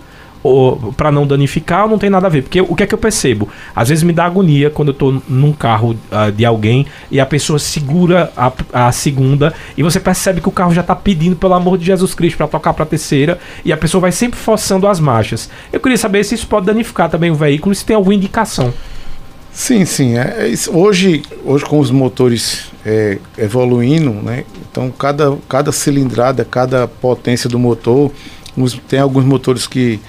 [0.97, 2.43] Para não danificar, não tem nada a ver.
[2.43, 3.49] Porque o que é que eu percebo?
[3.75, 7.27] Às vezes me dá agonia quando eu tô num carro ah, de alguém e a
[7.27, 11.55] pessoa segura a, a segunda e você percebe que o carro já tá pedindo, pelo
[11.55, 15.01] amor de Jesus Cristo, para tocar pra terceira e a pessoa vai sempre forçando as
[15.01, 15.51] marchas.
[15.73, 18.73] Eu queria saber se isso pode danificar também o veículo se tem alguma indicação.
[19.53, 20.17] Sim, sim.
[20.17, 24.45] é- é hoje, hoje com os motores é, evoluindo, né?
[24.71, 28.13] Então cada, cada cilindrada, cada potência do motor,
[28.89, 30.01] tem alguns motores que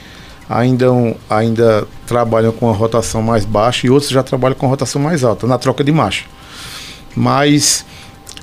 [0.49, 0.87] ainda,
[1.29, 5.23] ainda trabalham com a rotação mais baixa e outros já trabalham com a rotação mais
[5.23, 6.25] alta, na troca de marcha.
[7.15, 7.85] Mas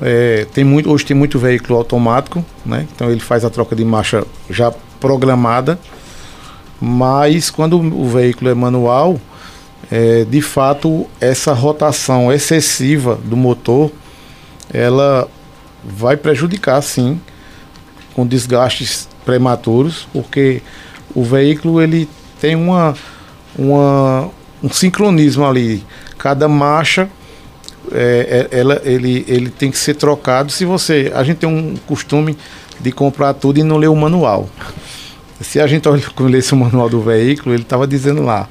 [0.01, 2.87] é, tem muito, hoje tem muito veículo automático, né?
[2.95, 5.79] Então ele faz a troca de marcha já programada.
[6.81, 9.19] Mas quando o veículo é manual,
[9.91, 13.91] é, de fato essa rotação excessiva do motor,
[14.73, 15.29] ela
[15.83, 17.21] vai prejudicar sim,
[18.15, 20.63] com desgastes prematuros, porque
[21.17, 22.07] o veículo ele
[22.39, 22.95] tem uma,
[23.59, 24.29] uma
[24.63, 25.83] um sincronismo ali.
[26.19, 27.09] Cada marcha
[27.91, 30.53] é, é- ela, ele, ele tem que ser trocado.
[30.53, 31.11] Se você.
[31.15, 32.37] A gente tem um costume
[32.79, 34.47] de comprar tudo e não ler o manual.
[35.41, 36.03] Se a gente olha-
[36.53, 38.47] o manual do veículo, ele estava dizendo lá,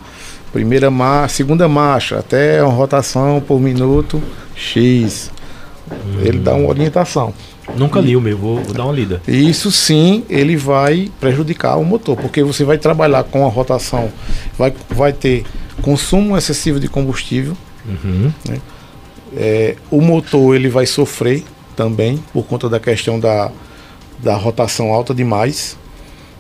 [0.52, 4.22] primeira marcha, segunda marcha, até uma rotação por minuto
[4.56, 5.30] X.
[6.24, 7.32] Ele dá uma orientação.
[7.76, 9.22] Nunca li o meu, vou, vou dar uma lida.
[9.28, 14.12] Isso sim, ele vai prejudicar o motor, porque você vai trabalhar com a rotação,
[14.58, 15.44] vai, vai ter
[15.82, 17.56] consumo excessivo de combustível,
[17.88, 18.32] Uhum.
[19.36, 21.44] é, o motor ele vai sofrer
[21.76, 23.52] também por conta da questão da,
[24.24, 25.78] da rotação alta demais.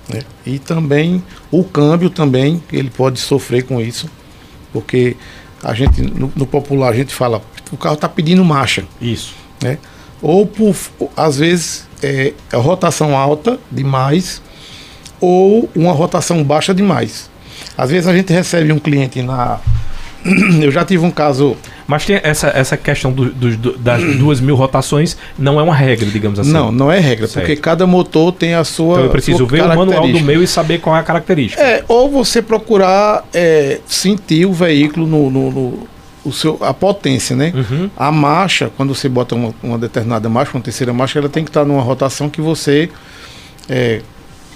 [0.10, 0.22] né?
[0.46, 4.10] E também o câmbio também, ele pode sofrer com isso.
[4.74, 5.16] Porque
[5.64, 8.86] a gente, no, no popular, a gente fala, o carro está pedindo marcha.
[9.00, 9.36] Isso.
[9.62, 9.78] né?
[10.28, 10.76] Ou por,
[11.16, 14.42] às vezes é rotação alta demais
[15.22, 17.30] ou uma rotação baixa demais.
[17.78, 19.60] Às vezes a gente recebe um cliente na.
[20.60, 21.56] Eu já tive um caso.
[21.88, 26.08] Mas tem essa, essa questão do- do- das duas mil rotações não é uma regra,
[26.10, 26.52] digamos assim.
[26.52, 27.46] Não, não é regra, Certo.
[27.46, 28.94] porque cada motor tem a sua.
[28.96, 31.62] Então eu preciso ver o manual do meu e saber qual é a característica.
[31.62, 35.88] É, ou você procurar é, sentir o veículo no, no- no-
[36.26, 37.54] o seu, a potência, né?
[37.56, 37.90] Uhum.
[37.96, 41.50] A marcha, quando você bota uma, uma determinada marcha, uma terceira marcha, ela tem que
[41.50, 42.90] estar numa rotação que você
[43.70, 44.02] é,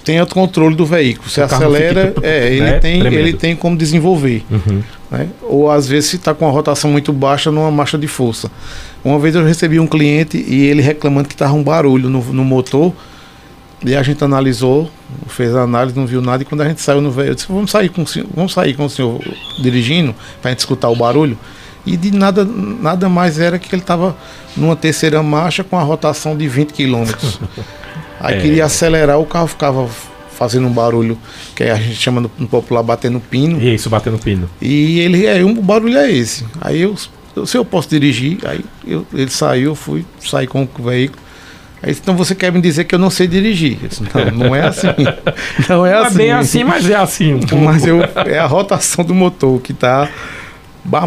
[0.04, 1.28] tenha o controle do veículo.
[1.28, 3.20] Você O acelera, fique, é, ele, né, tem, tremendo.
[3.20, 4.44] ele tem como desenvolver.
[4.50, 4.82] Uhum.
[5.10, 5.28] né?
[5.42, 8.50] Ou às vezes se está com a rotação muito baixa numa marcha de força.
[9.04, 12.44] Uma vez eu recebi um cliente e ele reclamando que estava um barulho no, no
[12.44, 12.92] motor.
[13.82, 14.90] E a gente analisou,
[15.26, 16.42] fez a análise, não viu nada.
[16.42, 18.52] E quando a gente saiu no veio, eu disse: vamos sair com o senhor, vamos
[18.52, 19.18] sair com o senhor
[19.58, 21.38] dirigindo para a gente escutar o barulho.
[21.86, 24.16] E de nada, nada mais era que ele estava
[24.56, 27.04] numa terceira marcha com a rotação de 20 km.
[28.20, 28.40] Aí É.
[28.40, 29.88] queria acelerar, o carro ficava
[30.36, 31.18] fazendo um barulho
[31.54, 33.60] que a gente chama no, no popular batendo pino.
[33.60, 34.48] E isso, batendo pino.
[34.60, 36.44] E ele, é, um barulho é esse.
[36.60, 36.94] Aí eu,
[37.36, 41.20] eu- se eu posso dirigir, aí eu- ele saiu, eu fui, saí com o veículo.
[41.82, 43.78] Aí então você quer me dizer que eu não sei dirigir?
[43.88, 44.86] Disse, não, não é assim.
[45.68, 46.16] Não é Não é assim.
[46.18, 47.34] bem assim, mas é assim.
[47.34, 47.40] um.
[47.64, 50.06] Mas eu, é a rotação do motor que está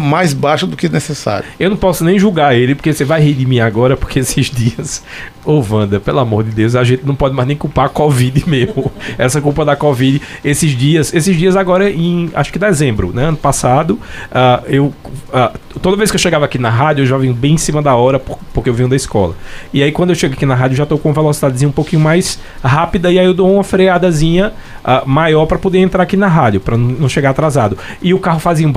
[0.00, 1.46] mais baixa do que necessário.
[1.58, 4.50] Eu não posso nem julgar ele, porque você vai rir de mim agora, porque esses
[4.50, 5.02] dias.
[5.44, 8.44] Ô, Wanda, pelo amor de Deus, a gente não pode mais nem culpar a Covid
[8.48, 8.90] mesmo.
[9.18, 10.22] Essa culpa da Covid.
[10.42, 13.26] Esses dias, esses dias agora em, acho que dezembro, né?
[13.26, 13.98] Ano passado,
[14.32, 14.92] ah, eu.
[15.32, 17.82] ah, toda vez que eu chegava aqui na rádio, eu já vim bem em cima
[17.82, 19.34] da hora, por- porque eu vim da escola.
[19.70, 22.38] E aí, quando eu chego aqui na rádio, já tô com velocidadezinha um pouquinho mais
[22.62, 26.60] rápida, e aí eu dou uma freadazinha ah, maior para poder entrar aqui na rádio,
[26.60, 27.76] para não chegar atrasado.
[28.00, 28.72] E o carro fazia um.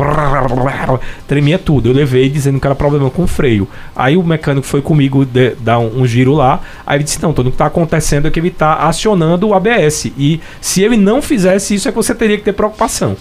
[1.27, 1.89] Tremia tudo.
[1.89, 3.67] Eu levei dizendo que era problema com o freio.
[3.95, 6.61] Aí o mecânico foi comigo de- dar um, um giro lá.
[6.85, 10.11] Aí ele disse: Não, tudo que está acontecendo é que ele está acionando o ABS.
[10.17, 13.15] E se ele não fizesse isso, é que você teria que ter preocupação.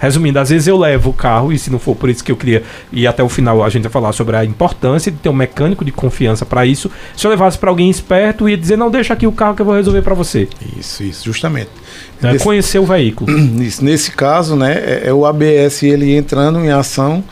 [0.00, 2.36] Resumindo, às vezes eu levo o carro, e se não for por isso que eu
[2.36, 5.34] queria ir até o final, a gente vai falar sobre a importância de ter um
[5.34, 6.90] mecânico de confiança para isso.
[7.14, 9.66] Se eu levasse para alguém esperto, ia dizer: não, deixa aqui o carro que eu
[9.66, 10.48] vou resolver para você.
[10.78, 11.70] Isso, isso, justamente.
[12.18, 12.32] Né?
[12.32, 13.30] Nesse, Conhecer o veículo.
[13.60, 17.22] Nesse, nesse caso, né, é, é o ABS ele entrando em ação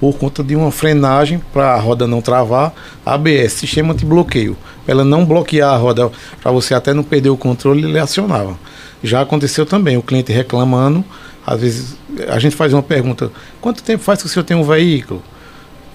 [0.00, 2.72] por conta de uma frenagem para a roda não travar.
[3.04, 4.56] ABS, sistema de bloqueio.
[4.84, 6.10] Para ela não bloquear a roda,
[6.42, 8.58] para você até não perder o controle, ele acionava.
[9.02, 11.04] Já aconteceu também, o cliente reclamando
[11.46, 11.96] às vezes
[12.28, 13.30] a gente faz uma pergunta:
[13.60, 15.22] quanto tempo faz que o senhor tem um veículo?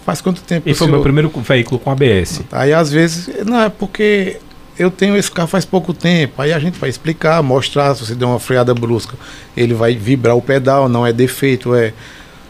[0.05, 0.67] Faz quanto tempo?
[0.67, 2.41] E foi o meu primeiro veículo com ABS.
[2.51, 4.37] Aí às vezes, não, é porque
[4.79, 6.41] eu tenho esse carro faz pouco tempo.
[6.41, 9.15] Aí a gente vai explicar, mostrar, se você der uma freada brusca,
[9.55, 11.93] ele vai vibrar o pedal, não é defeito, é.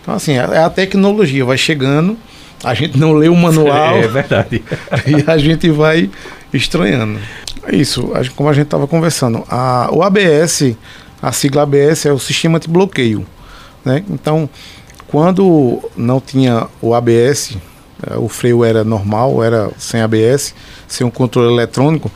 [0.01, 2.15] Então, assim, é, é a tecnologia, vai chegando,
[2.63, 3.95] a gente não lê o manual.
[3.95, 4.63] É, é verdade.
[5.07, 6.09] e a gente vai
[6.53, 7.19] estranhando.
[7.63, 9.43] É isso, como a gente estava conversando.
[9.49, 10.75] A, o ABS,
[11.21, 13.25] a sigla ABS é o sistema de bloqueio.
[13.83, 14.03] Né?
[14.09, 14.49] Então,
[15.07, 17.57] quando não tinha o ABS,
[18.07, 20.53] eh, o freio era normal, era sem ABS,
[20.87, 22.11] sem um controle eletrônico,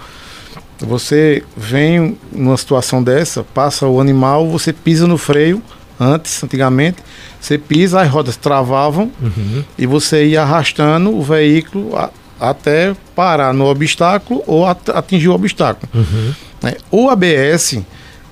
[0.79, 5.61] você vem numa situação dessa, passa o animal, você pisa no freio,
[5.99, 6.97] antes, antigamente,
[7.39, 9.63] você pisa, as rodas travavam uhum.
[9.77, 15.89] e você ia arrastando o veículo a, até parar no obstáculo ou atingir o obstáculo.
[15.93, 16.33] Uhum.
[16.63, 17.79] É, o ABS,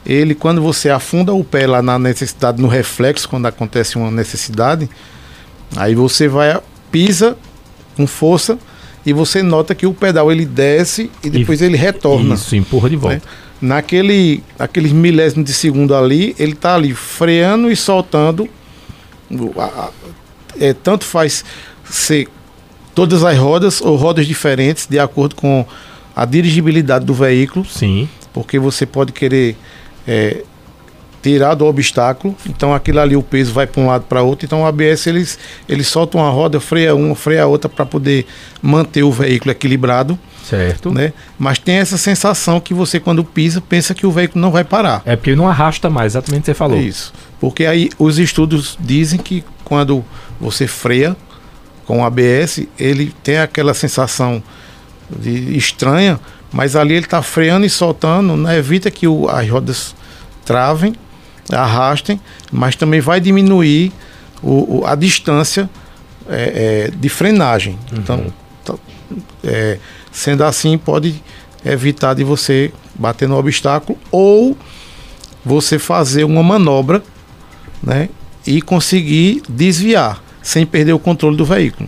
[0.05, 4.89] ele quando você afunda o pé lá na necessidade, no reflexo, quando acontece uma necessidade,
[5.75, 6.59] aí você vai,
[6.91, 7.37] pisa
[7.95, 8.57] com força
[9.05, 12.35] e você nota que o pedal ele desce e depois e, ele retorna.
[12.35, 13.15] Isso, empurra de volta.
[13.15, 13.21] Né?
[13.61, 18.49] Naquele aqueles milésimos de segundo ali, ele está ali freando e soltando.
[20.59, 21.45] É, tanto faz
[21.85, 22.27] ser
[22.93, 25.65] todas as rodas ou rodas diferentes de acordo com
[26.15, 27.65] a dirigibilidade do veículo.
[27.65, 28.09] Sim.
[28.33, 29.55] Porque você pode querer
[30.07, 30.43] é,
[31.21, 32.35] tirar do obstáculo.
[32.47, 34.45] Então aquilo ali o peso vai para um lado para outro.
[34.45, 38.25] Então o ABS eles eles soltam uma roda, freia uma, freia a outra para poder
[38.61, 40.17] manter o veículo equilibrado.
[40.43, 40.91] Certo.
[40.91, 41.13] Né?
[41.37, 45.01] Mas tem essa sensação que você quando pisa pensa que o veículo não vai parar.
[45.05, 46.79] É porque não arrasta mais, exatamente o que você falou.
[46.79, 47.13] Isso.
[47.39, 50.03] Porque aí os estudos dizem que quando
[50.39, 51.15] você freia
[51.85, 54.43] com o ABS, ele tem aquela sensação
[55.09, 56.19] de estranha
[56.51, 58.57] mas ali ele está freando e soltando, né?
[58.57, 59.95] evita que o, as rodas
[60.45, 60.93] travem,
[61.51, 62.19] arrastem,
[62.51, 63.91] mas também vai diminuir
[64.41, 65.69] o, o a distância
[66.29, 67.77] é, é, de frenagem.
[67.91, 67.97] Uhum.
[67.99, 68.33] Então,
[68.65, 68.75] tá,
[69.43, 69.77] é,
[70.11, 71.23] sendo assim, pode
[71.65, 74.57] evitar de você bater no obstáculo ou
[75.43, 77.01] você fazer uma manobra
[77.81, 78.09] né,
[78.45, 81.87] e conseguir desviar sem perder o controle do veículo.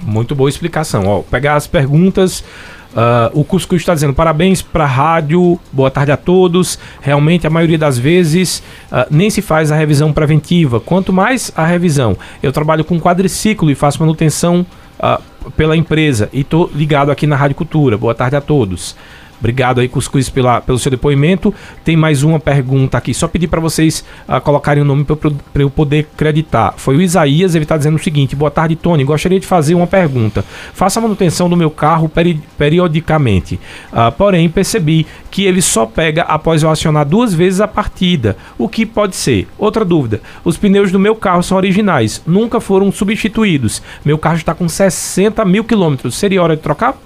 [0.00, 1.06] Muito boa explicação.
[1.06, 2.44] Ó, pegar as perguntas
[2.94, 6.78] Uh, o Cuscuz está dizendo parabéns para a rádio, boa tarde a todos.
[7.00, 11.66] Realmente, a maioria das vezes uh, nem se faz a revisão preventiva, quanto mais a
[11.66, 12.16] revisão.
[12.40, 14.64] Eu trabalho com quadriciclo e faço manutenção
[15.00, 15.20] uh,
[15.52, 17.98] pela empresa e estou ligado aqui na Rádio Cultura.
[17.98, 18.94] Boa tarde a todos.
[19.38, 21.52] Obrigado aí, Cuscuz, pela, pelo seu depoimento.
[21.84, 23.12] Tem mais uma pergunta aqui.
[23.12, 26.74] Só pedir para vocês uh, colocarem o nome para eu poder acreditar.
[26.76, 29.04] Foi o Isaías, ele está dizendo o seguinte: Boa tarde, Tony.
[29.04, 30.44] Gostaria de fazer uma pergunta.
[30.72, 33.58] Faça a manutenção do meu carro peri periodicamente.
[33.92, 38.36] Uh, porém, percebi que ele só pega após eu acionar duas vezes a partida.
[38.56, 39.48] O que pode ser?
[39.58, 43.82] Outra dúvida: os pneus do meu carro são originais, nunca foram substituídos.
[44.04, 46.14] Meu carro está com 60 mil quilômetros.
[46.14, 46.96] Seria hora de trocar?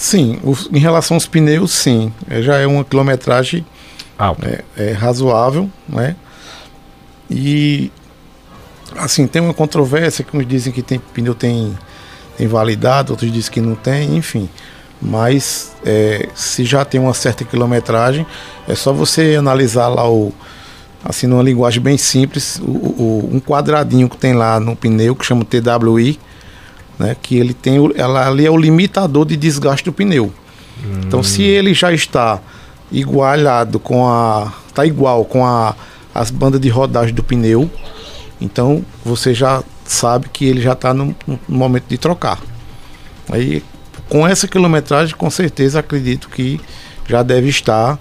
[0.00, 0.38] Sim,
[0.72, 2.10] em relação aos pneus, sim.
[2.26, 3.66] É, já é uma quilometragem
[4.42, 6.16] é, é, razoável, né?
[7.30, 7.92] E
[8.96, 11.78] assim, tem uma controvérsia que uns dizem que tem pneu tem,
[12.38, 14.48] tem validade, outros dizem que não tem, enfim.
[15.02, 18.26] Mas é, se já tem uma certa quilometragem,
[18.66, 20.32] é só você analisar lá o.
[21.04, 25.26] Assim, numa linguagem bem simples, o, o, um quadradinho que tem lá no pneu, que
[25.26, 26.18] chama TWI,
[27.00, 27.16] né?
[27.20, 30.30] Que ele tem, ela ali é o limitador de desgaste do pneu.
[30.84, 31.00] Hum.
[31.06, 32.38] Então, se ele já está
[32.92, 35.74] igualado com a, está igual com a,
[36.14, 37.70] as bandas de rodagem do pneu,
[38.38, 42.38] então você já sabe que ele já está no, no momento de trocar.
[43.30, 43.62] Aí,
[44.08, 46.60] com essa quilometragem, com certeza acredito que
[47.08, 47.98] já deve estar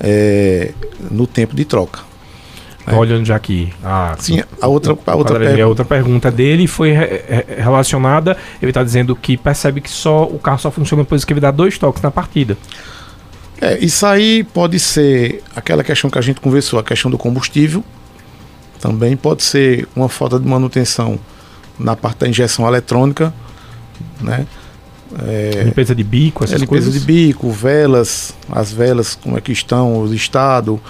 [0.00, 0.72] é,
[1.10, 2.00] no tempo de troca.
[2.86, 2.94] É.
[2.94, 3.72] Olhando já aqui.
[3.84, 5.62] A, Sim, a outra, a outra, pergunta.
[5.62, 7.22] a outra pergunta dele foi re,
[7.58, 8.36] relacionada.
[8.60, 11.50] Ele está dizendo que percebe que só o carro só funciona depois que ele dá
[11.50, 12.56] dois toques na partida.
[13.60, 17.84] É, isso aí pode ser aquela questão que a gente conversou, a questão do combustível.
[18.80, 21.16] Também pode ser uma falta de manutenção
[21.78, 23.32] na parte da injeção eletrônica,
[24.20, 24.46] né?
[25.24, 27.00] É, limpeza de bico, essas é, limpeza coisas?
[27.00, 30.80] de bico, velas, as velas como é que estão, o estado,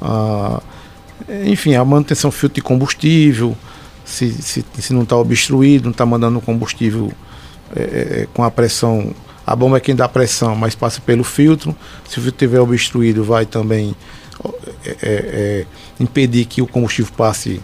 [0.00, 0.62] a
[1.44, 3.56] Enfim, a manutenção filtro de combustível,
[4.04, 7.12] se, se, se não está obstruído, não está mandando combustível
[7.74, 9.14] é, é, com a pressão.
[9.46, 11.74] A bomba é quem dá pressão, mas passa pelo filtro.
[12.08, 13.94] Se o filtro estiver obstruído, vai também
[14.84, 15.66] é, é, é,
[15.98, 17.60] impedir que o combustível passe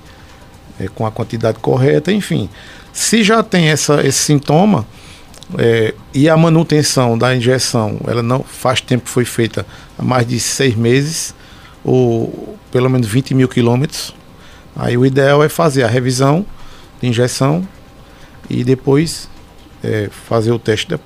[0.80, 2.12] é, com a quantidade correta.
[2.12, 2.48] Enfim,
[2.92, 4.86] se já tem essa, esse sintoma
[6.12, 9.66] e a manutenção da injeção, ela não faz tempo que foi feita
[9.98, 11.34] há mais de seis meses,
[11.84, 14.14] ou pelo menos 20 mil quilômetros,
[14.76, 16.44] aí o ideal é fazer a revisão
[17.00, 17.66] de injeção
[18.48, 19.28] e depois
[19.82, 21.00] é, fazer o teste de,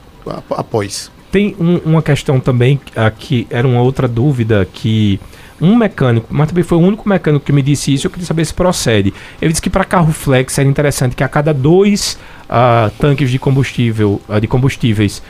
[0.50, 1.10] após.
[1.30, 5.18] Tem um, uma questão também aqui, era uma outra dúvida que
[5.60, 8.44] um mecânico, mas também foi o único mecânico que me disse isso, eu queria saber
[8.44, 9.14] se procede.
[9.40, 12.18] Ele disse que para carro flex era interessante que a cada dois
[12.50, 15.22] uh, tanques de combustível, uh, de combustíveis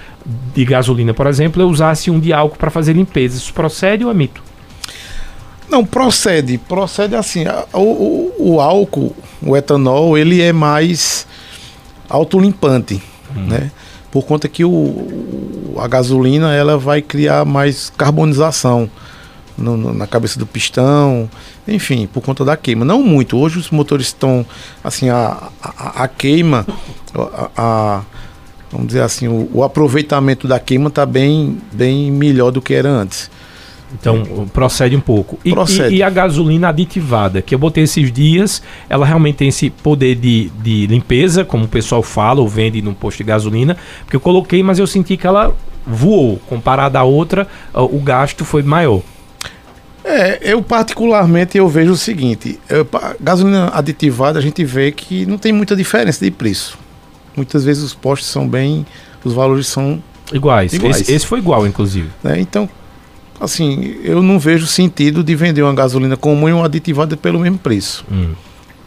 [0.54, 3.36] de gasolina, por exemplo, eu usasse um de álcool para fazer limpeza.
[3.36, 4.42] Isso procede ou é mito?
[5.72, 6.58] Não, procede.
[6.58, 7.44] Procede assim.
[7.72, 11.26] O, o, o álcool, o etanol, ele é mais
[12.08, 13.02] autolimpante
[13.36, 13.46] hum.
[13.46, 13.70] né?
[14.10, 18.90] Por conta que o, a gasolina ela vai criar mais carbonização
[19.56, 21.30] no, no, na cabeça do pistão,
[21.66, 22.84] enfim, por conta da queima.
[22.84, 23.38] Não muito.
[23.38, 24.44] Hoje os motores estão
[24.84, 26.66] assim a, a, a queima,
[27.14, 28.02] a, a,
[28.70, 32.90] vamos dizer assim, o, o aproveitamento da queima está bem, bem melhor do que era
[32.90, 33.30] antes.
[33.92, 35.38] Então, procede um pouco.
[35.44, 35.50] E.
[35.50, 40.14] E, e, a gasolina aditivada, que eu botei esses dias, ela realmente tem esse poder
[40.14, 44.20] de, de limpeza, como o pessoal fala ou vende no posto de gasolina, porque eu
[44.20, 45.54] coloquei, mas eu senti que ela
[45.86, 46.38] voou.
[46.48, 49.02] Comparada à outra, o gasto foi maior.
[50.04, 52.86] É, eu particularmente eu vejo o seguinte, eu,
[53.20, 56.76] gasolina aditivada a gente vê que não tem muita diferença de preço.
[57.36, 58.84] Muitas vezes os postos são bem,
[59.24, 60.72] os valores são iguais.
[60.72, 61.02] iguais.
[61.02, 62.10] Esse, esse foi igual, inclusive.
[62.24, 62.68] É, então,
[63.44, 67.58] assim, eu não vejo sentido de vender uma gasolina comum e uma aditivada pelo mesmo
[67.58, 68.04] preço.
[68.10, 68.34] Hum.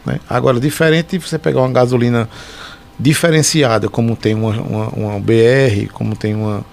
[0.06, 0.20] Né?
[0.30, 2.30] Agora, diferente você pegar uma gasolina
[3.00, 6.64] diferenciada, como tem uma, uma, uma BR, como tem uma,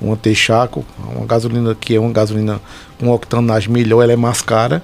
[0.00, 0.84] uma Texaco,
[1.14, 2.60] uma gasolina que é uma gasolina
[2.98, 4.82] com octanagem melhor, ela é mais cara,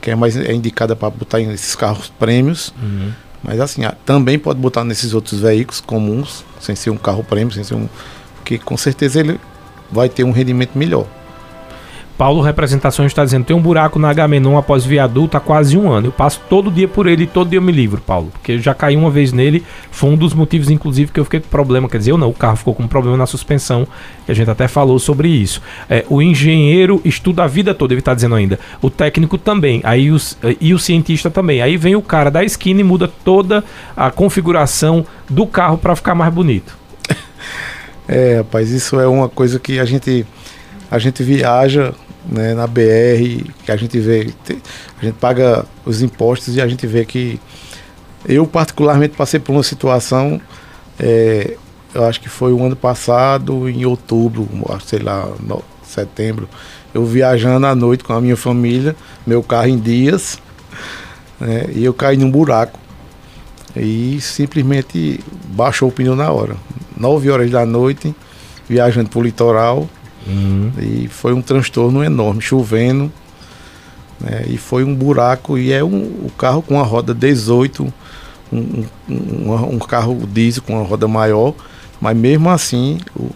[0.00, 2.74] que é mais é indicada para botar nesses carros prêmios.
[2.82, 3.12] Uhum.
[3.42, 7.64] Mas assim, também pode botar nesses outros veículos comuns, sem ser um carro prêmio, sem
[7.64, 7.88] ser um.
[8.36, 9.40] Porque com certeza ele
[9.90, 11.06] vai ter um rendimento melhor.
[12.18, 16.08] Paulo Representações está dizendo: tem um buraco na Agamenon após viaduto há quase um ano.
[16.08, 18.30] Eu passo todo dia por ele e todo dia eu me livro, Paulo.
[18.32, 19.64] Porque eu já caí uma vez nele.
[19.92, 21.88] Foi um dos motivos, inclusive, que eu fiquei com problema.
[21.88, 23.86] Quer dizer, eu não, o carro ficou com problema na suspensão.
[24.26, 25.62] Que a gente até falou sobre isso.
[25.88, 28.58] É, o engenheiro estuda a vida toda, ele está dizendo ainda.
[28.82, 29.80] O técnico também.
[29.84, 31.62] Aí os, eh, e o cientista também.
[31.62, 33.62] Aí vem o cara da esquina e muda toda
[33.96, 36.76] a configuração do carro para ficar mais bonito.
[38.10, 40.26] É, rapaz, isso é uma coisa que a gente
[40.90, 41.92] a gente viaja
[42.28, 44.32] né, na BR, que a gente vê,
[45.00, 47.40] a gente paga os impostos e a gente vê que
[48.26, 50.40] eu particularmente passei por uma situação,
[50.98, 51.56] é,
[51.94, 54.48] eu acho que foi o ano passado, em outubro,
[54.84, 56.48] sei lá, no, setembro,
[56.92, 58.94] eu viajando à noite com a minha família,
[59.26, 60.38] meu carro em dias,
[61.40, 62.78] né, e eu caí num buraco.
[63.76, 65.20] E simplesmente
[65.50, 66.56] baixou o pneu na hora.
[66.96, 68.14] 9 horas da noite,
[68.68, 69.88] viajando para o litoral,
[70.28, 70.72] Uhum.
[70.78, 73.10] E foi um transtorno enorme, chovendo.
[74.20, 75.56] Né, e foi um buraco.
[75.56, 77.92] E é um, o carro com a roda 18,
[78.52, 81.54] um, um, um, carro diesel com uma roda maior.
[82.00, 83.30] Mas mesmo assim, o,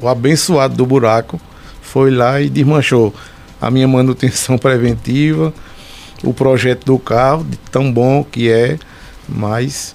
[0.00, 1.40] o abençoado do buraco
[1.82, 3.14] foi lá e desmanchou
[3.60, 5.52] a minha manutenção preventiva,
[6.24, 8.78] o projeto do carro, tão bom que é,
[9.28, 9.94] mas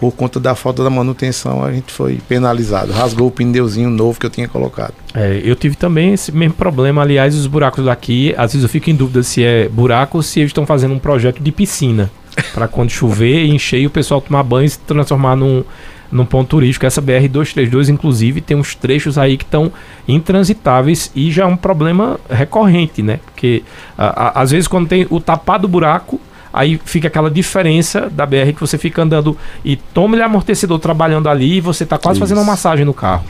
[0.00, 2.92] por conta da falta da manutenção, a gente foi penalizado.
[2.92, 4.94] Rasgou o pneuzinho novo que eu tinha colocado.
[5.14, 7.02] É, eu tive também esse mesmo problema.
[7.02, 10.40] Aliás, os buracos daqui, às vezes eu fico em dúvida se é buraco ou se
[10.40, 12.10] eles estão fazendo um projeto de piscina.
[12.54, 15.64] para quando chover, encher e o pessoal tomar banho e se transformar num,
[16.10, 16.86] num ponto turístico.
[16.86, 19.72] Essa BR-232, inclusive, tem uns trechos aí que estão
[20.06, 23.20] intransitáveis e já é um problema recorrente, né?
[23.24, 23.62] Porque
[23.96, 26.20] a, a, às vezes quando tem o tapado buraco,
[26.52, 31.28] aí fica aquela diferença da BR que você fica andando e toma ele amortecedor trabalhando
[31.28, 32.20] ali e você está quase Isso.
[32.20, 33.24] fazendo uma massagem no carro.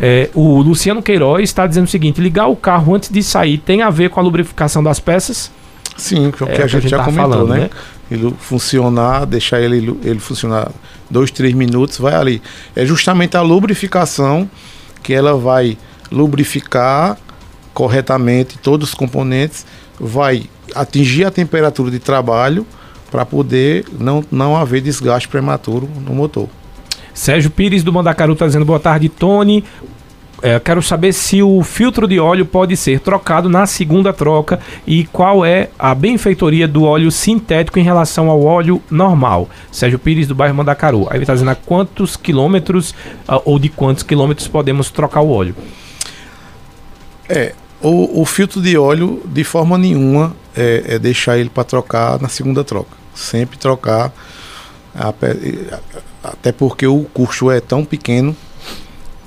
[0.00, 3.82] É, o Luciano Queiroz está dizendo o seguinte: ligar o carro antes de sair tem
[3.82, 5.50] a ver com a lubrificação das peças?
[5.96, 7.60] Sim, que é o que, a, gente a gente já tá comentou, falando, né?
[7.60, 7.70] né?
[8.10, 10.70] Ele funcionar, deixar ele, ele funcionar
[11.10, 12.42] dois, três minutos, vai ali.
[12.74, 14.48] É justamente a lubrificação
[15.02, 15.76] que ela vai
[16.10, 17.16] lubrificar
[17.72, 19.66] corretamente todos os componentes,
[19.98, 22.66] vai atingir a temperatura de trabalho
[23.10, 26.48] para poder não, não haver desgaste prematuro no motor.
[27.12, 29.62] Sérgio Pires do Mandacaru está dizendo boa tarde, Tony.
[30.42, 35.04] é, quero saber se o filtro de óleo pode ser trocado na segunda troca e
[35.04, 39.48] qual é a benfeitoria do óleo sintético em relação ao óleo normal.
[39.70, 41.06] Sérgio Pires, do bairro Mandacaru.
[41.10, 42.90] Aí ele está dizendo a quantos quilômetros
[43.28, 45.54] uh, ou de quantos quilômetros podemos trocar o óleo.
[47.28, 52.20] É, o, o filtro de óleo, de forma nenhuma, é, é deixar ele para trocar
[52.20, 52.96] na segunda troca.
[53.14, 54.12] Sempre trocar,
[56.22, 58.36] até porque o custo é tão pequeno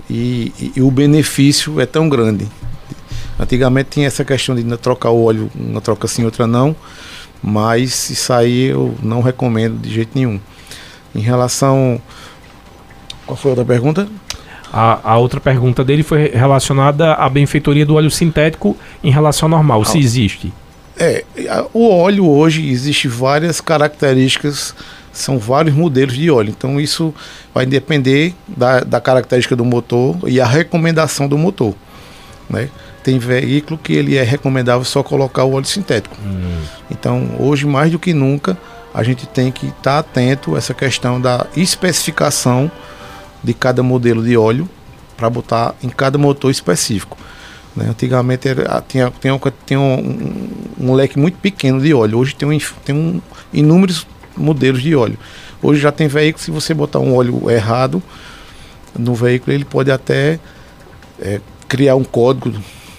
[0.09, 2.47] e, e, e, o benefício é tão grande.
[3.39, 6.75] Antigamente tinha essa questão de trocar o óleo, uma troca sim, outra não,
[7.43, 10.39] mas isso aí eu não recomendo de jeito nenhum.
[11.13, 12.01] Em relação.
[13.25, 14.07] Qual foi a outra pergunta?
[14.77, 19.51] A, a, outra pergunta dele foi relacionada à benfeitoria do óleo sintético em relação ao
[19.51, 20.51] normal, ah, se existe.
[20.97, 21.23] É,
[21.73, 24.75] o óleo hoje existe várias características
[25.15, 26.53] são vários modelos de óleo.
[26.55, 27.13] Então isso
[27.53, 31.73] vai depender da, da característica do motor e a recomendação do motor.
[32.49, 32.69] Né?
[33.01, 36.17] Tem veículo que ele é recomendável só colocar o óleo sintético.
[36.23, 36.61] Hum.
[36.91, 38.57] Então hoje mais do que nunca
[38.93, 42.69] a gente tem que estar tá atento a essa questão da especificação
[43.45, 44.67] de cada modelo de óleo
[45.15, 47.17] para botar em cada motor específico.
[47.75, 47.87] Né?
[47.89, 52.57] Antigamente era, tinha, tinha, tinha um, um, leque muito pequeno de óleo, hoje tem, um,
[52.83, 53.21] tem um,
[53.53, 55.17] inúmeros modelos de óleo.
[55.61, 58.01] Hoje já tem veículo, se você botar um óleo errado
[58.97, 60.39] no veículo, ele pode até
[61.19, 62.53] é, criar um código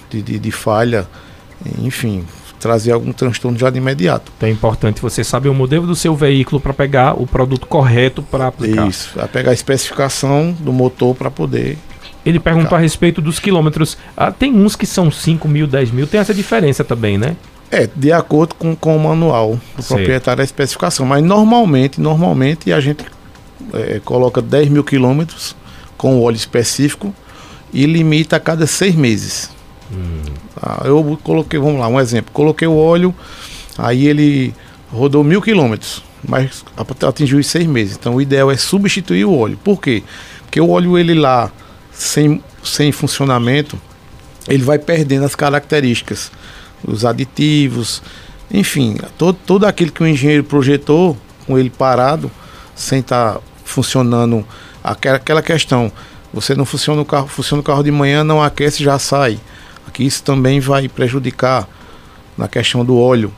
[0.09, 1.07] de, de, de, falha,
[1.79, 2.25] enfim,
[2.59, 4.31] trazer algum transtorno já de imediato.
[4.35, 8.21] Então é importante você saber o modelo do seu veículo para pegar o produto correto
[8.23, 8.87] para aplicar.
[8.87, 11.77] Isso, a pegar a especificação do motor para poder
[12.25, 13.97] ele perguntou a respeito dos quilômetros.
[14.15, 17.37] Ah, tem uns que são 5 mil, 10 mil, tem essa diferença também, né?
[17.71, 19.95] É, de acordo com, com o manual do Sei.
[19.95, 21.05] proprietário da especificação.
[21.05, 23.05] Mas normalmente, normalmente a gente
[23.73, 25.55] é, coloca 10 mil quilômetros
[25.97, 27.15] com óleo específico
[27.73, 29.49] e limita a cada seis meses.
[29.91, 30.21] Hum.
[30.61, 32.31] Ah, eu coloquei, vamos lá, um exemplo.
[32.33, 33.13] Coloquei o óleo,
[33.77, 34.53] aí ele
[34.91, 36.63] rodou mil quilômetros, mas
[37.07, 37.97] atingiu os seis meses.
[37.99, 39.57] Então o ideal é substituir o óleo.
[39.63, 40.03] Por quê?
[40.43, 41.51] Porque o óleo ele lá
[41.91, 43.79] sem, sem funcionamento,
[44.47, 46.31] ele vai perdendo as características
[46.85, 48.01] os aditivos,
[48.51, 52.29] enfim, todo, todo aquilo que o engenheiro projetou com ele parado,
[52.75, 54.45] sem estar tá funcionando
[54.83, 55.91] aquela, aquela questão.
[56.33, 59.39] Você não funciona o carro, funciona o carro de manhã, não aquece, já sai.
[59.87, 61.67] Aqui isso também vai prejudicar
[62.37, 63.33] na questão do óleo,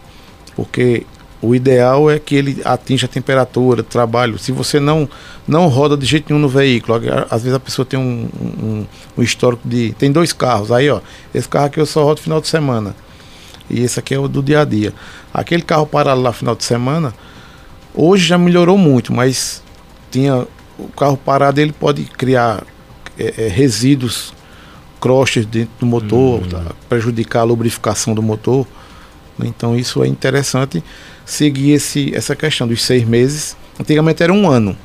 [0.55, 1.05] porque
[1.41, 4.37] o ideal é que ele atinja a temperatura, trabalho.
[4.37, 5.07] Se você não
[5.47, 8.85] não roda de jeito nenhum no veículo, às vezes a pessoa tem um, um,
[9.17, 9.93] um histórico de.
[9.93, 10.99] Tem dois carros, aí ó,
[11.33, 12.95] esse carro aqui eu só rodo final de semana
[13.69, 14.93] e esse aqui é o do dia a dia.
[15.33, 17.13] Aquele carro parado lá final de semana,
[17.93, 19.63] hoje já melhorou muito, mas
[20.11, 20.47] tinha
[20.77, 22.63] o carro parado ele pode criar
[23.17, 24.33] é, é, resíduos,
[24.99, 26.49] crostes dentro do motor, hum.
[26.49, 28.67] tá, prejudicar a lubrificação do motor.
[29.41, 30.83] Então isso é interessante
[31.25, 33.55] seguir esse, essa questão dos seis meses.
[33.79, 34.75] Antigamente era um ano,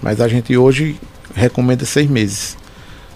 [0.00, 0.96] mas a gente hoje
[1.34, 2.56] recomenda seis meses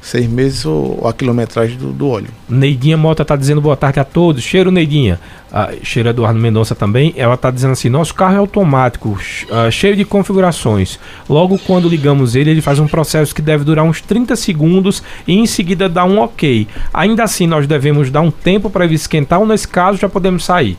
[0.00, 2.28] seis meses ou a quilometragem do, do óleo.
[2.48, 4.42] Neidinha Mota está dizendo boa tarde a todos.
[4.42, 5.20] Cheiro, Neidinha.
[5.52, 7.14] Ah, cheiro Eduardo Mendonça também.
[7.16, 9.18] Ela está dizendo assim: nosso carro é automático,
[9.50, 10.98] ah, cheio de configurações.
[11.28, 15.38] Logo quando ligamos ele, ele faz um processo que deve durar uns 30 segundos e
[15.38, 16.66] em seguida dá um ok.
[16.92, 20.44] Ainda assim, nós devemos dar um tempo para ele esquentar ou nesse caso já podemos
[20.44, 20.76] sair?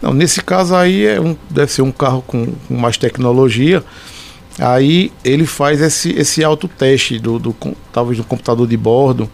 [0.00, 3.82] Não, nesse caso aí é um, deve ser um carro com, com mais tecnologia.
[4.58, 7.54] Aí ele faz esse, esse autoteste do, do
[7.92, 9.28] talvez do computador de bordo.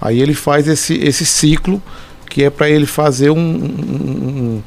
[0.00, 1.82] Aí ele faz esse, esse ciclo
[2.28, 4.62] que é para ele fazer um, um,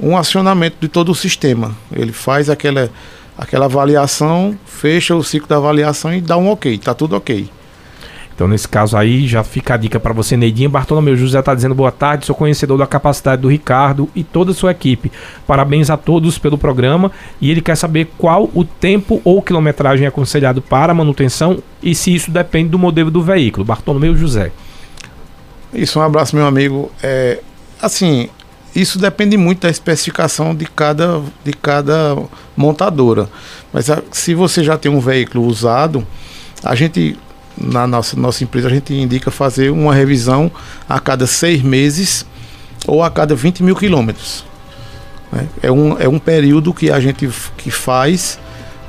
[0.00, 1.76] um, acionamento de todo o sistema.
[1.92, 2.90] Ele faz aquela,
[3.36, 7.50] aquela avaliação, fecha o ciclo da avaliação e dá um ok, tá tudo ok.
[8.40, 10.66] Então, nesse caso aí, já fica a dica para você, Neidinha.
[10.66, 14.54] Bartolomeu José está dizendo boa tarde, sou conhecedor da capacidade do Ricardo e toda a
[14.54, 15.12] sua equipe.
[15.46, 17.12] Parabéns a todos pelo programa.
[17.38, 22.30] E ele quer saber qual o tempo ou quilometragem aconselhado para manutenção e se isso
[22.30, 23.62] depende do modelo do veículo.
[23.62, 24.52] Bartolomeu José.
[25.74, 26.90] Isso, um abraço, meu amigo.
[27.02, 27.40] É,
[27.82, 28.30] assim,
[28.74, 32.16] isso depende muito da especificação de cada, de cada
[32.56, 33.28] montadora.
[33.70, 36.06] Mas se você já tem um veículo usado,
[36.64, 37.18] a gente
[37.56, 40.50] na nossa, nossa empresa a gente indica fazer uma revisão
[40.88, 42.26] a cada seis meses
[42.86, 44.44] ou a cada 20 mil quilômetros.
[45.32, 45.46] Né?
[45.62, 48.38] É, um, é um período que a gente que faz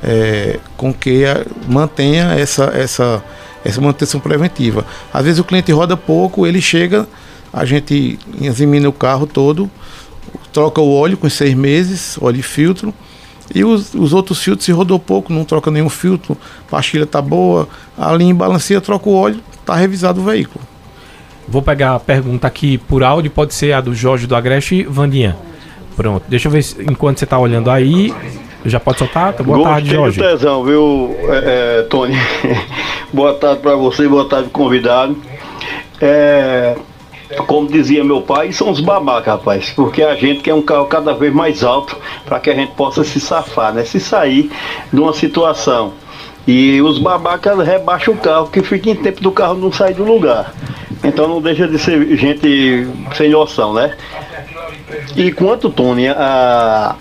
[0.02, 3.22] é, com que a, mantenha essa, essa,
[3.64, 4.84] essa manutenção preventiva.
[5.12, 7.06] Às vezes o cliente roda pouco, ele chega,
[7.52, 9.70] a gente examina o carro todo,
[10.52, 12.92] troca o óleo com seis meses, óleo e filtro,
[13.54, 16.36] e os, os outros filtros, se rodou pouco, não troca nenhum filtro,
[16.66, 20.64] a pastilha tá boa, a linha balanceia, troca o óleo, tá revisado o veículo.
[21.48, 25.36] Vou pegar a pergunta aqui por áudio, pode ser a do Jorge do Agreste Vandinha.
[25.96, 28.14] Pronto, deixa eu ver se, enquanto você está olhando aí.
[28.64, 29.32] Já pode soltar?
[29.42, 30.20] Boa Gostei tarde, Jorge.
[30.20, 32.14] do tesão, viu, é, é, Tony?
[33.12, 35.16] boa tarde para você, boa tarde, convidado.
[36.00, 36.76] É,
[37.46, 41.12] como dizia meu pai, são os babacas, rapaz, porque a gente quer um carro cada
[41.14, 43.84] vez mais alto para que a gente possa se safar, né?
[43.84, 44.50] Se sair
[44.92, 45.92] de uma situação.
[46.46, 50.04] E os babacas rebaixam o carro, que fica em tempo do carro não sair do
[50.04, 50.52] lugar.
[51.04, 53.96] Então não deixa de ser gente sem noção, né?
[55.16, 56.96] E quanto, Tony, a,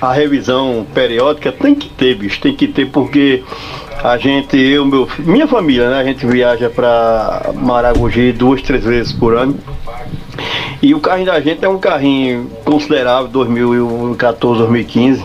[0.00, 3.42] a revisão periódica tem que ter, bicho, tem que ter porque
[4.02, 5.98] a gente, eu, meu, minha família, né?
[5.98, 9.58] A gente viaja para Maragogi duas, três vezes por ano.
[10.80, 15.24] E o carrinho da gente é um carrinho considerável, 2014, 2015.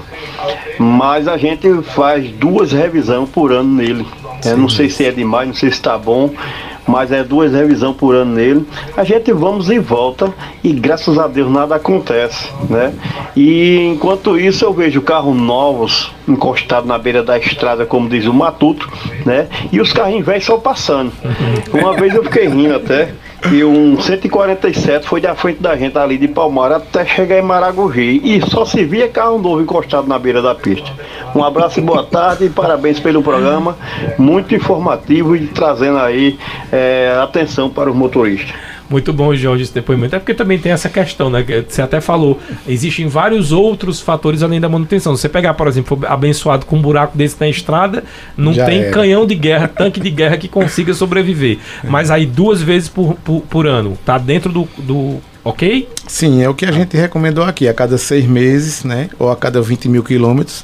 [0.79, 4.07] Mas a gente faz duas revisões por ano nele.
[4.43, 6.31] Eu não sei se é demais, não sei se está bom
[6.87, 8.65] mas é duas revisões por ano nele.
[8.95, 12.93] A gente vamos e volta e graças a Deus nada acontece, né?
[13.35, 18.33] E enquanto isso eu vejo carros novos encostados na beira da estrada, como diz o
[18.33, 18.89] Matuto,
[19.25, 19.47] né?
[19.71, 21.11] E os carrinhos velhos só passando.
[21.73, 23.13] Uma vez eu fiquei rindo até.
[23.51, 28.21] E um 147 foi da frente da gente ali de Palmar até chegar em Maragogi.
[28.23, 30.89] E só se via carro novo encostado na beira da pista.
[31.35, 33.77] Um abraço e boa tarde e parabéns pelo programa.
[34.17, 36.37] Muito informativo e trazendo aí
[36.71, 38.72] é, atenção para os motoristas.
[38.93, 40.15] Muito bom, Jorge, esse depoimento.
[40.15, 41.43] É porque também tem essa questão, né?
[41.67, 42.39] Você até falou.
[42.67, 45.17] Existem vários outros fatores além da manutenção.
[45.17, 48.03] Você pegar, por exemplo, abençoado com um buraco desse na estrada,
[48.37, 48.91] não Já tem era.
[48.91, 51.57] canhão de guerra, tanque de guerra que consiga sobreviver.
[51.83, 55.89] Mas aí duas vezes por, por, por ano, tá dentro do, do ok?
[56.07, 59.09] Sim, é o que a gente recomendou aqui, a cada seis meses, né?
[59.17, 60.63] Ou a cada 20 mil quilômetros.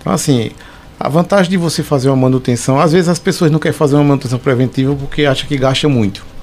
[0.00, 0.52] Então, assim,
[1.00, 4.04] a vantagem de você fazer uma manutenção, às vezes as pessoas não querem fazer uma
[4.04, 6.33] manutenção preventiva porque acham que gasta muito.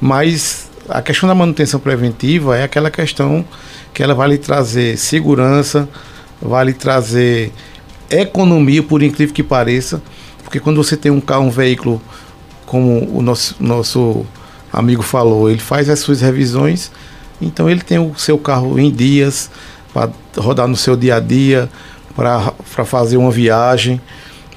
[0.00, 3.44] Mas a questão da manutenção preventiva é aquela questão
[3.92, 5.88] que ela vai lhe trazer segurança,
[6.40, 7.52] vai lhe trazer
[8.10, 10.00] economia, por incrível que pareça,
[10.42, 12.00] porque quando você tem um carro, um veículo,
[12.64, 14.24] como o nosso, nosso
[14.72, 16.90] amigo falou, ele faz as suas revisões,
[17.40, 19.50] então ele tem o seu carro em dias
[19.92, 21.68] para rodar no seu dia a dia,
[22.14, 22.52] para
[22.84, 24.00] fazer uma viagem,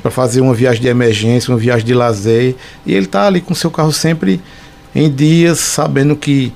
[0.01, 3.53] para fazer uma viagem de emergência, uma viagem de lazer, e ele está ali com
[3.53, 4.41] o seu carro sempre
[4.93, 6.53] em dias, sabendo que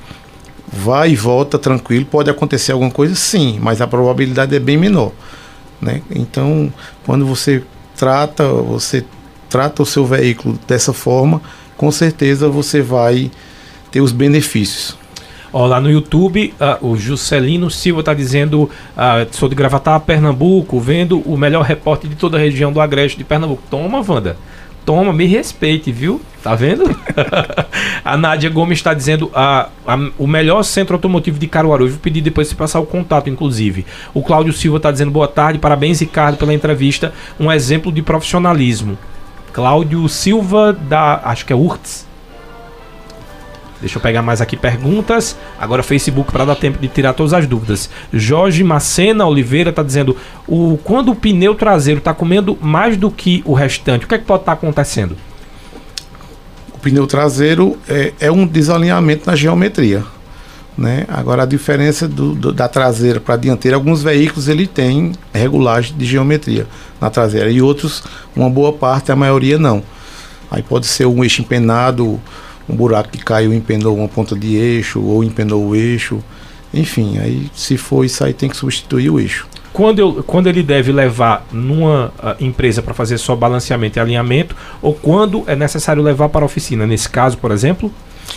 [0.68, 5.12] vai e volta tranquilo, pode acontecer alguma coisa, sim, mas a probabilidade é bem menor,
[5.80, 6.02] né?
[6.10, 6.72] Então,
[7.06, 7.64] quando você
[7.96, 9.06] trata, você
[9.50, 11.42] trata o seu veículo dessa forma,
[11.78, 13.32] com certeza você vai
[13.92, 14.98] ter os benefícios.
[15.54, 18.70] Ó, lá no YouTube, uh, o Juscelino Silva está dizendo: uh,
[19.32, 23.24] sou de Gravatar, Pernambuco, vendo o melhor repórter de toda a região do Agreste de
[23.24, 23.64] Pernambuco.
[23.70, 24.36] Toma, Wanda.
[24.86, 26.22] Toma, me respeite, viu?
[26.44, 26.84] Tá vendo?
[28.06, 31.90] a Nádia Gomes está dizendo a, a, o melhor centro automotivo de Caruaru.
[31.90, 33.84] vou pedir depois se passar o contato, inclusive.
[34.14, 37.12] O Cláudio Silva está dizendo boa tarde, parabéns, Ricardo, pela entrevista.
[37.40, 38.96] Um exemplo de profissionalismo.
[39.52, 41.20] Cláudio Silva, da.
[41.24, 42.06] Acho que é Urts.
[43.86, 45.38] Deixa eu pegar mais aqui perguntas.
[45.60, 47.88] Agora Facebook para dar tempo de tirar todas as dúvidas.
[48.12, 50.18] Jorge Macena Oliveira está dizendo:
[50.48, 54.18] o, quando o pneu traseiro está comendo mais do que o restante, o que é
[54.18, 55.16] que pode estar tá acontecendo?
[56.74, 60.04] O pneu traseiro é, é um desalinhamento na geometria.
[60.76, 61.06] Né?
[61.08, 65.96] Agora a diferença do, do, da traseira para a dianteira, alguns veículos ele tem regulagem
[65.96, 66.66] de geometria
[67.00, 68.04] na traseira e outros,
[68.36, 69.84] uma boa parte, a maioria não.
[70.50, 72.20] Aí pode ser um eixo empenado,
[72.68, 76.24] um buraco que caiu empenou uma ponta de eixo ou empenou o eixo.
[76.74, 79.48] Enfim, aí se for isso aí tem que substituir o eixo.
[79.72, 84.56] Quando, eu, quando ele deve levar numa uh, empresa para fazer só balanceamento e alinhamento,
[84.82, 86.88] ou quando é necessário levar para a oficina?
[86.88, 87.92] Nesse caso, por exemplo,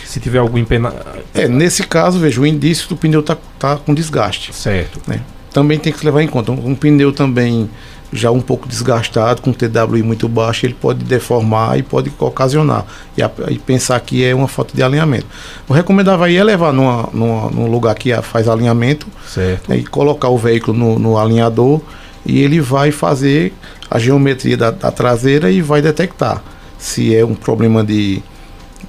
[0.05, 0.97] se tiver algum empenado.
[1.33, 4.53] É, nesse caso, veja, o indício do pneu está tá com desgaste.
[4.53, 4.99] Certo.
[5.07, 5.21] Né?
[5.53, 6.51] Também tem que se levar em conta.
[6.51, 7.69] Um, um pneu também
[8.11, 12.85] já um pouco desgastado, com TWI muito baixo, ele pode deformar e pode ocasionar.
[13.15, 15.27] E, a, e pensar que é uma falta de alinhamento.
[15.67, 19.69] Eu recomendava aí é levar numa, numa, num lugar que faz alinhamento certo.
[19.69, 21.81] Né, e colocar o veículo no, no, alinhador
[22.25, 23.53] e ele vai fazer
[23.89, 26.41] a geometria da, da, traseira e vai detectar
[26.77, 28.23] se é um problema de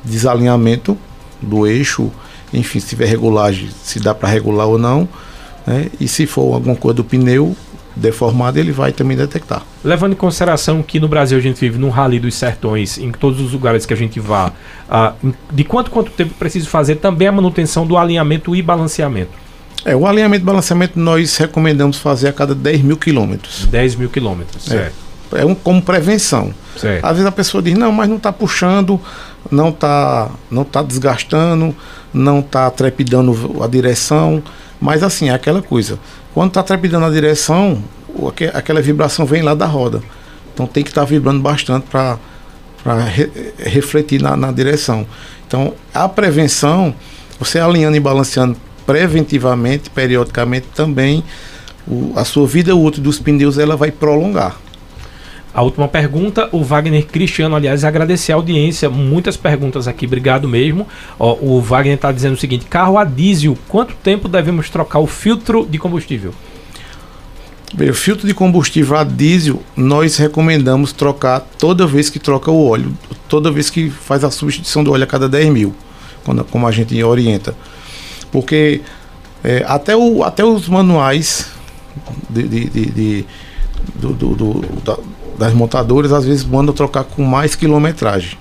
[0.04, 0.96] desalinhamento
[1.42, 2.10] do eixo,
[2.52, 5.08] enfim, se tiver regulagem, se dá para regular ou não.
[5.66, 5.88] Né?
[6.00, 7.56] E se for alguma coisa do pneu,
[7.97, 9.62] deformado, ele vai também detectar.
[9.84, 13.41] Levando em consideração que no Brasil a gente vive num rally dos sertões, em todos
[13.41, 14.53] os lugares que a gente vá,
[14.88, 19.32] uh, de quanto quanto tempo preciso fazer também a manutenção do alinhamento e balanceamento?
[19.84, 23.66] É, o alinhamento e balanceamento nós recomendamos fazer a cada 10 mil quilômetros.
[23.66, 24.70] 10 mil quilômetros, é.
[24.70, 24.95] certo.
[25.36, 26.53] é um, como prevenção.
[26.76, 27.05] Certo.
[27.05, 29.01] Às vezes a pessoa diz, não, mas não está puxando,
[29.51, 31.74] não está não tá desgastando,
[32.12, 34.43] não está trepidando a direção.
[34.80, 35.99] Mas assim, é aquela coisa.
[36.35, 37.83] Quando está trepidando a direção,
[38.55, 40.01] aquela vibração vem lá da roda.
[40.55, 42.18] Então tem que estar vibrando bastante para
[43.05, 45.07] re, refletir na, na direção.
[45.47, 46.95] Então a prevenção,
[47.39, 48.57] você alinhando e balanceando
[48.87, 51.24] preventivamente, periodicamente também,
[51.87, 54.57] o- a sua vida útil dos pneus ela vai prolongar.
[55.53, 60.86] A última pergunta, o Wagner Cristiano, aliás, agradecer a audiência, muitas perguntas aqui, obrigado mesmo.
[61.18, 65.07] Ó, o Wagner está dizendo o seguinte: carro a diesel, quanto tempo devemos trocar o
[65.09, 66.32] filtro de combustível?
[67.74, 72.68] Bem, o filtro de combustível a diesel, nós recomendamos trocar toda vez que troca o
[72.68, 72.92] óleo,
[73.28, 75.74] toda vez que faz a substituição do óleo a cada 10 mil,
[76.24, 77.55] quando, como a gente orienta.
[78.32, 78.80] Porque
[79.42, 81.51] é, até, o, até os manuais
[82.28, 83.24] de, de- de- de-
[83.96, 85.05] do- do- do-
[85.41, 88.36] das montadoras às vezes mandam trocar com mais quilometragem.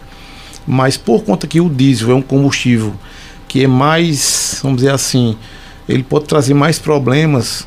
[0.68, 2.94] Mas por conta que o diesel é um combustível
[3.48, 5.38] que é mais, vamos dizer assim,
[5.88, 7.66] ele pode trazer mais problemas,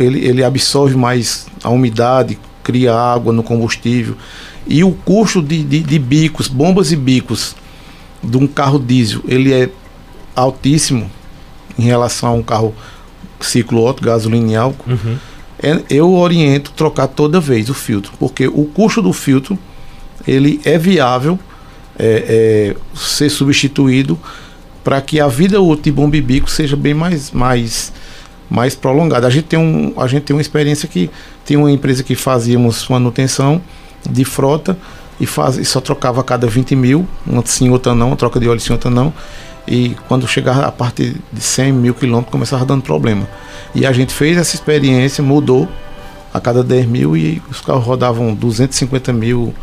[0.00, 4.16] ele, ele absorve mais a umidade, cria água no combustível.
[4.66, 7.54] E o custo de, de, de bicos, bombas e bicos
[8.24, 9.68] de um carro diesel, ele é
[10.34, 11.08] altíssimo
[11.78, 12.74] em relação a um carro
[13.40, 14.90] ciclo Otto, álcool.
[14.90, 15.37] É-
[15.90, 19.58] eu oriento trocar toda vez o filtro, porque o custo do filtro
[20.26, 21.38] ele é viável
[21.98, 24.18] é, é, ser substituído
[24.84, 27.92] para que a vida útil de bomba e bico seja bem mais, mais,
[28.48, 29.26] mais prolongada.
[29.26, 31.10] A gente, tem um, a gente tem uma experiência que
[31.44, 33.60] tem uma empresa que fazíamos manutenção
[34.08, 34.78] de frota
[35.20, 38.38] e, faz, e só trocava a cada 20 mil, uma sim, outra não, uma troca
[38.38, 39.12] de óleo sim, outra não.
[39.68, 43.28] E quando chegava a partir de 100 mil quilômetros começava dando problema.
[43.74, 45.68] E a gente fez essa experiência, mudou
[46.32, 49.54] a cada 10 mil e os carros rodavam 250 mil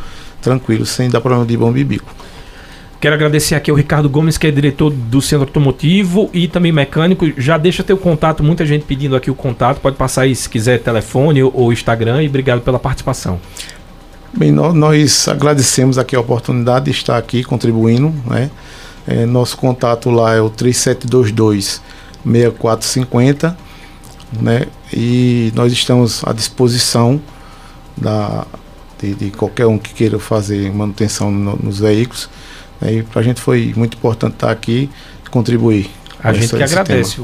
[0.41, 2.14] tranquilos, sem dar problema de bomba e bico.
[3.01, 7.26] Quero agradecer aqui ao Ricardo Gomes, que é diretor do Centro Automotivo e também mecânico.
[7.38, 9.80] Já deixa teu contato, muita gente pedindo aqui o contato.
[9.80, 12.24] Pode passar aí se quiser telefone ou- Instagram.
[12.24, 13.39] E obrigado pela participação.
[14.36, 18.14] Bem, nó- nós agradecemos aqui a oportunidade de estar aqui contribuindo.
[18.26, 18.49] Né?
[19.08, 21.82] É, nosso contato lá é o 3722
[22.26, 23.58] 6450
[24.41, 24.66] né?
[24.91, 27.22] e nós estamos à disposição
[27.95, 28.45] da,
[29.01, 32.30] de, de qualquer um que queira fazer manutenção no- nos veículos.
[32.82, 32.93] né?
[32.95, 34.89] E para a gente foi muito importante estar aqui
[35.26, 35.89] e contribuir.
[36.24, 36.66] A gente que tema.
[36.66, 37.22] agradece.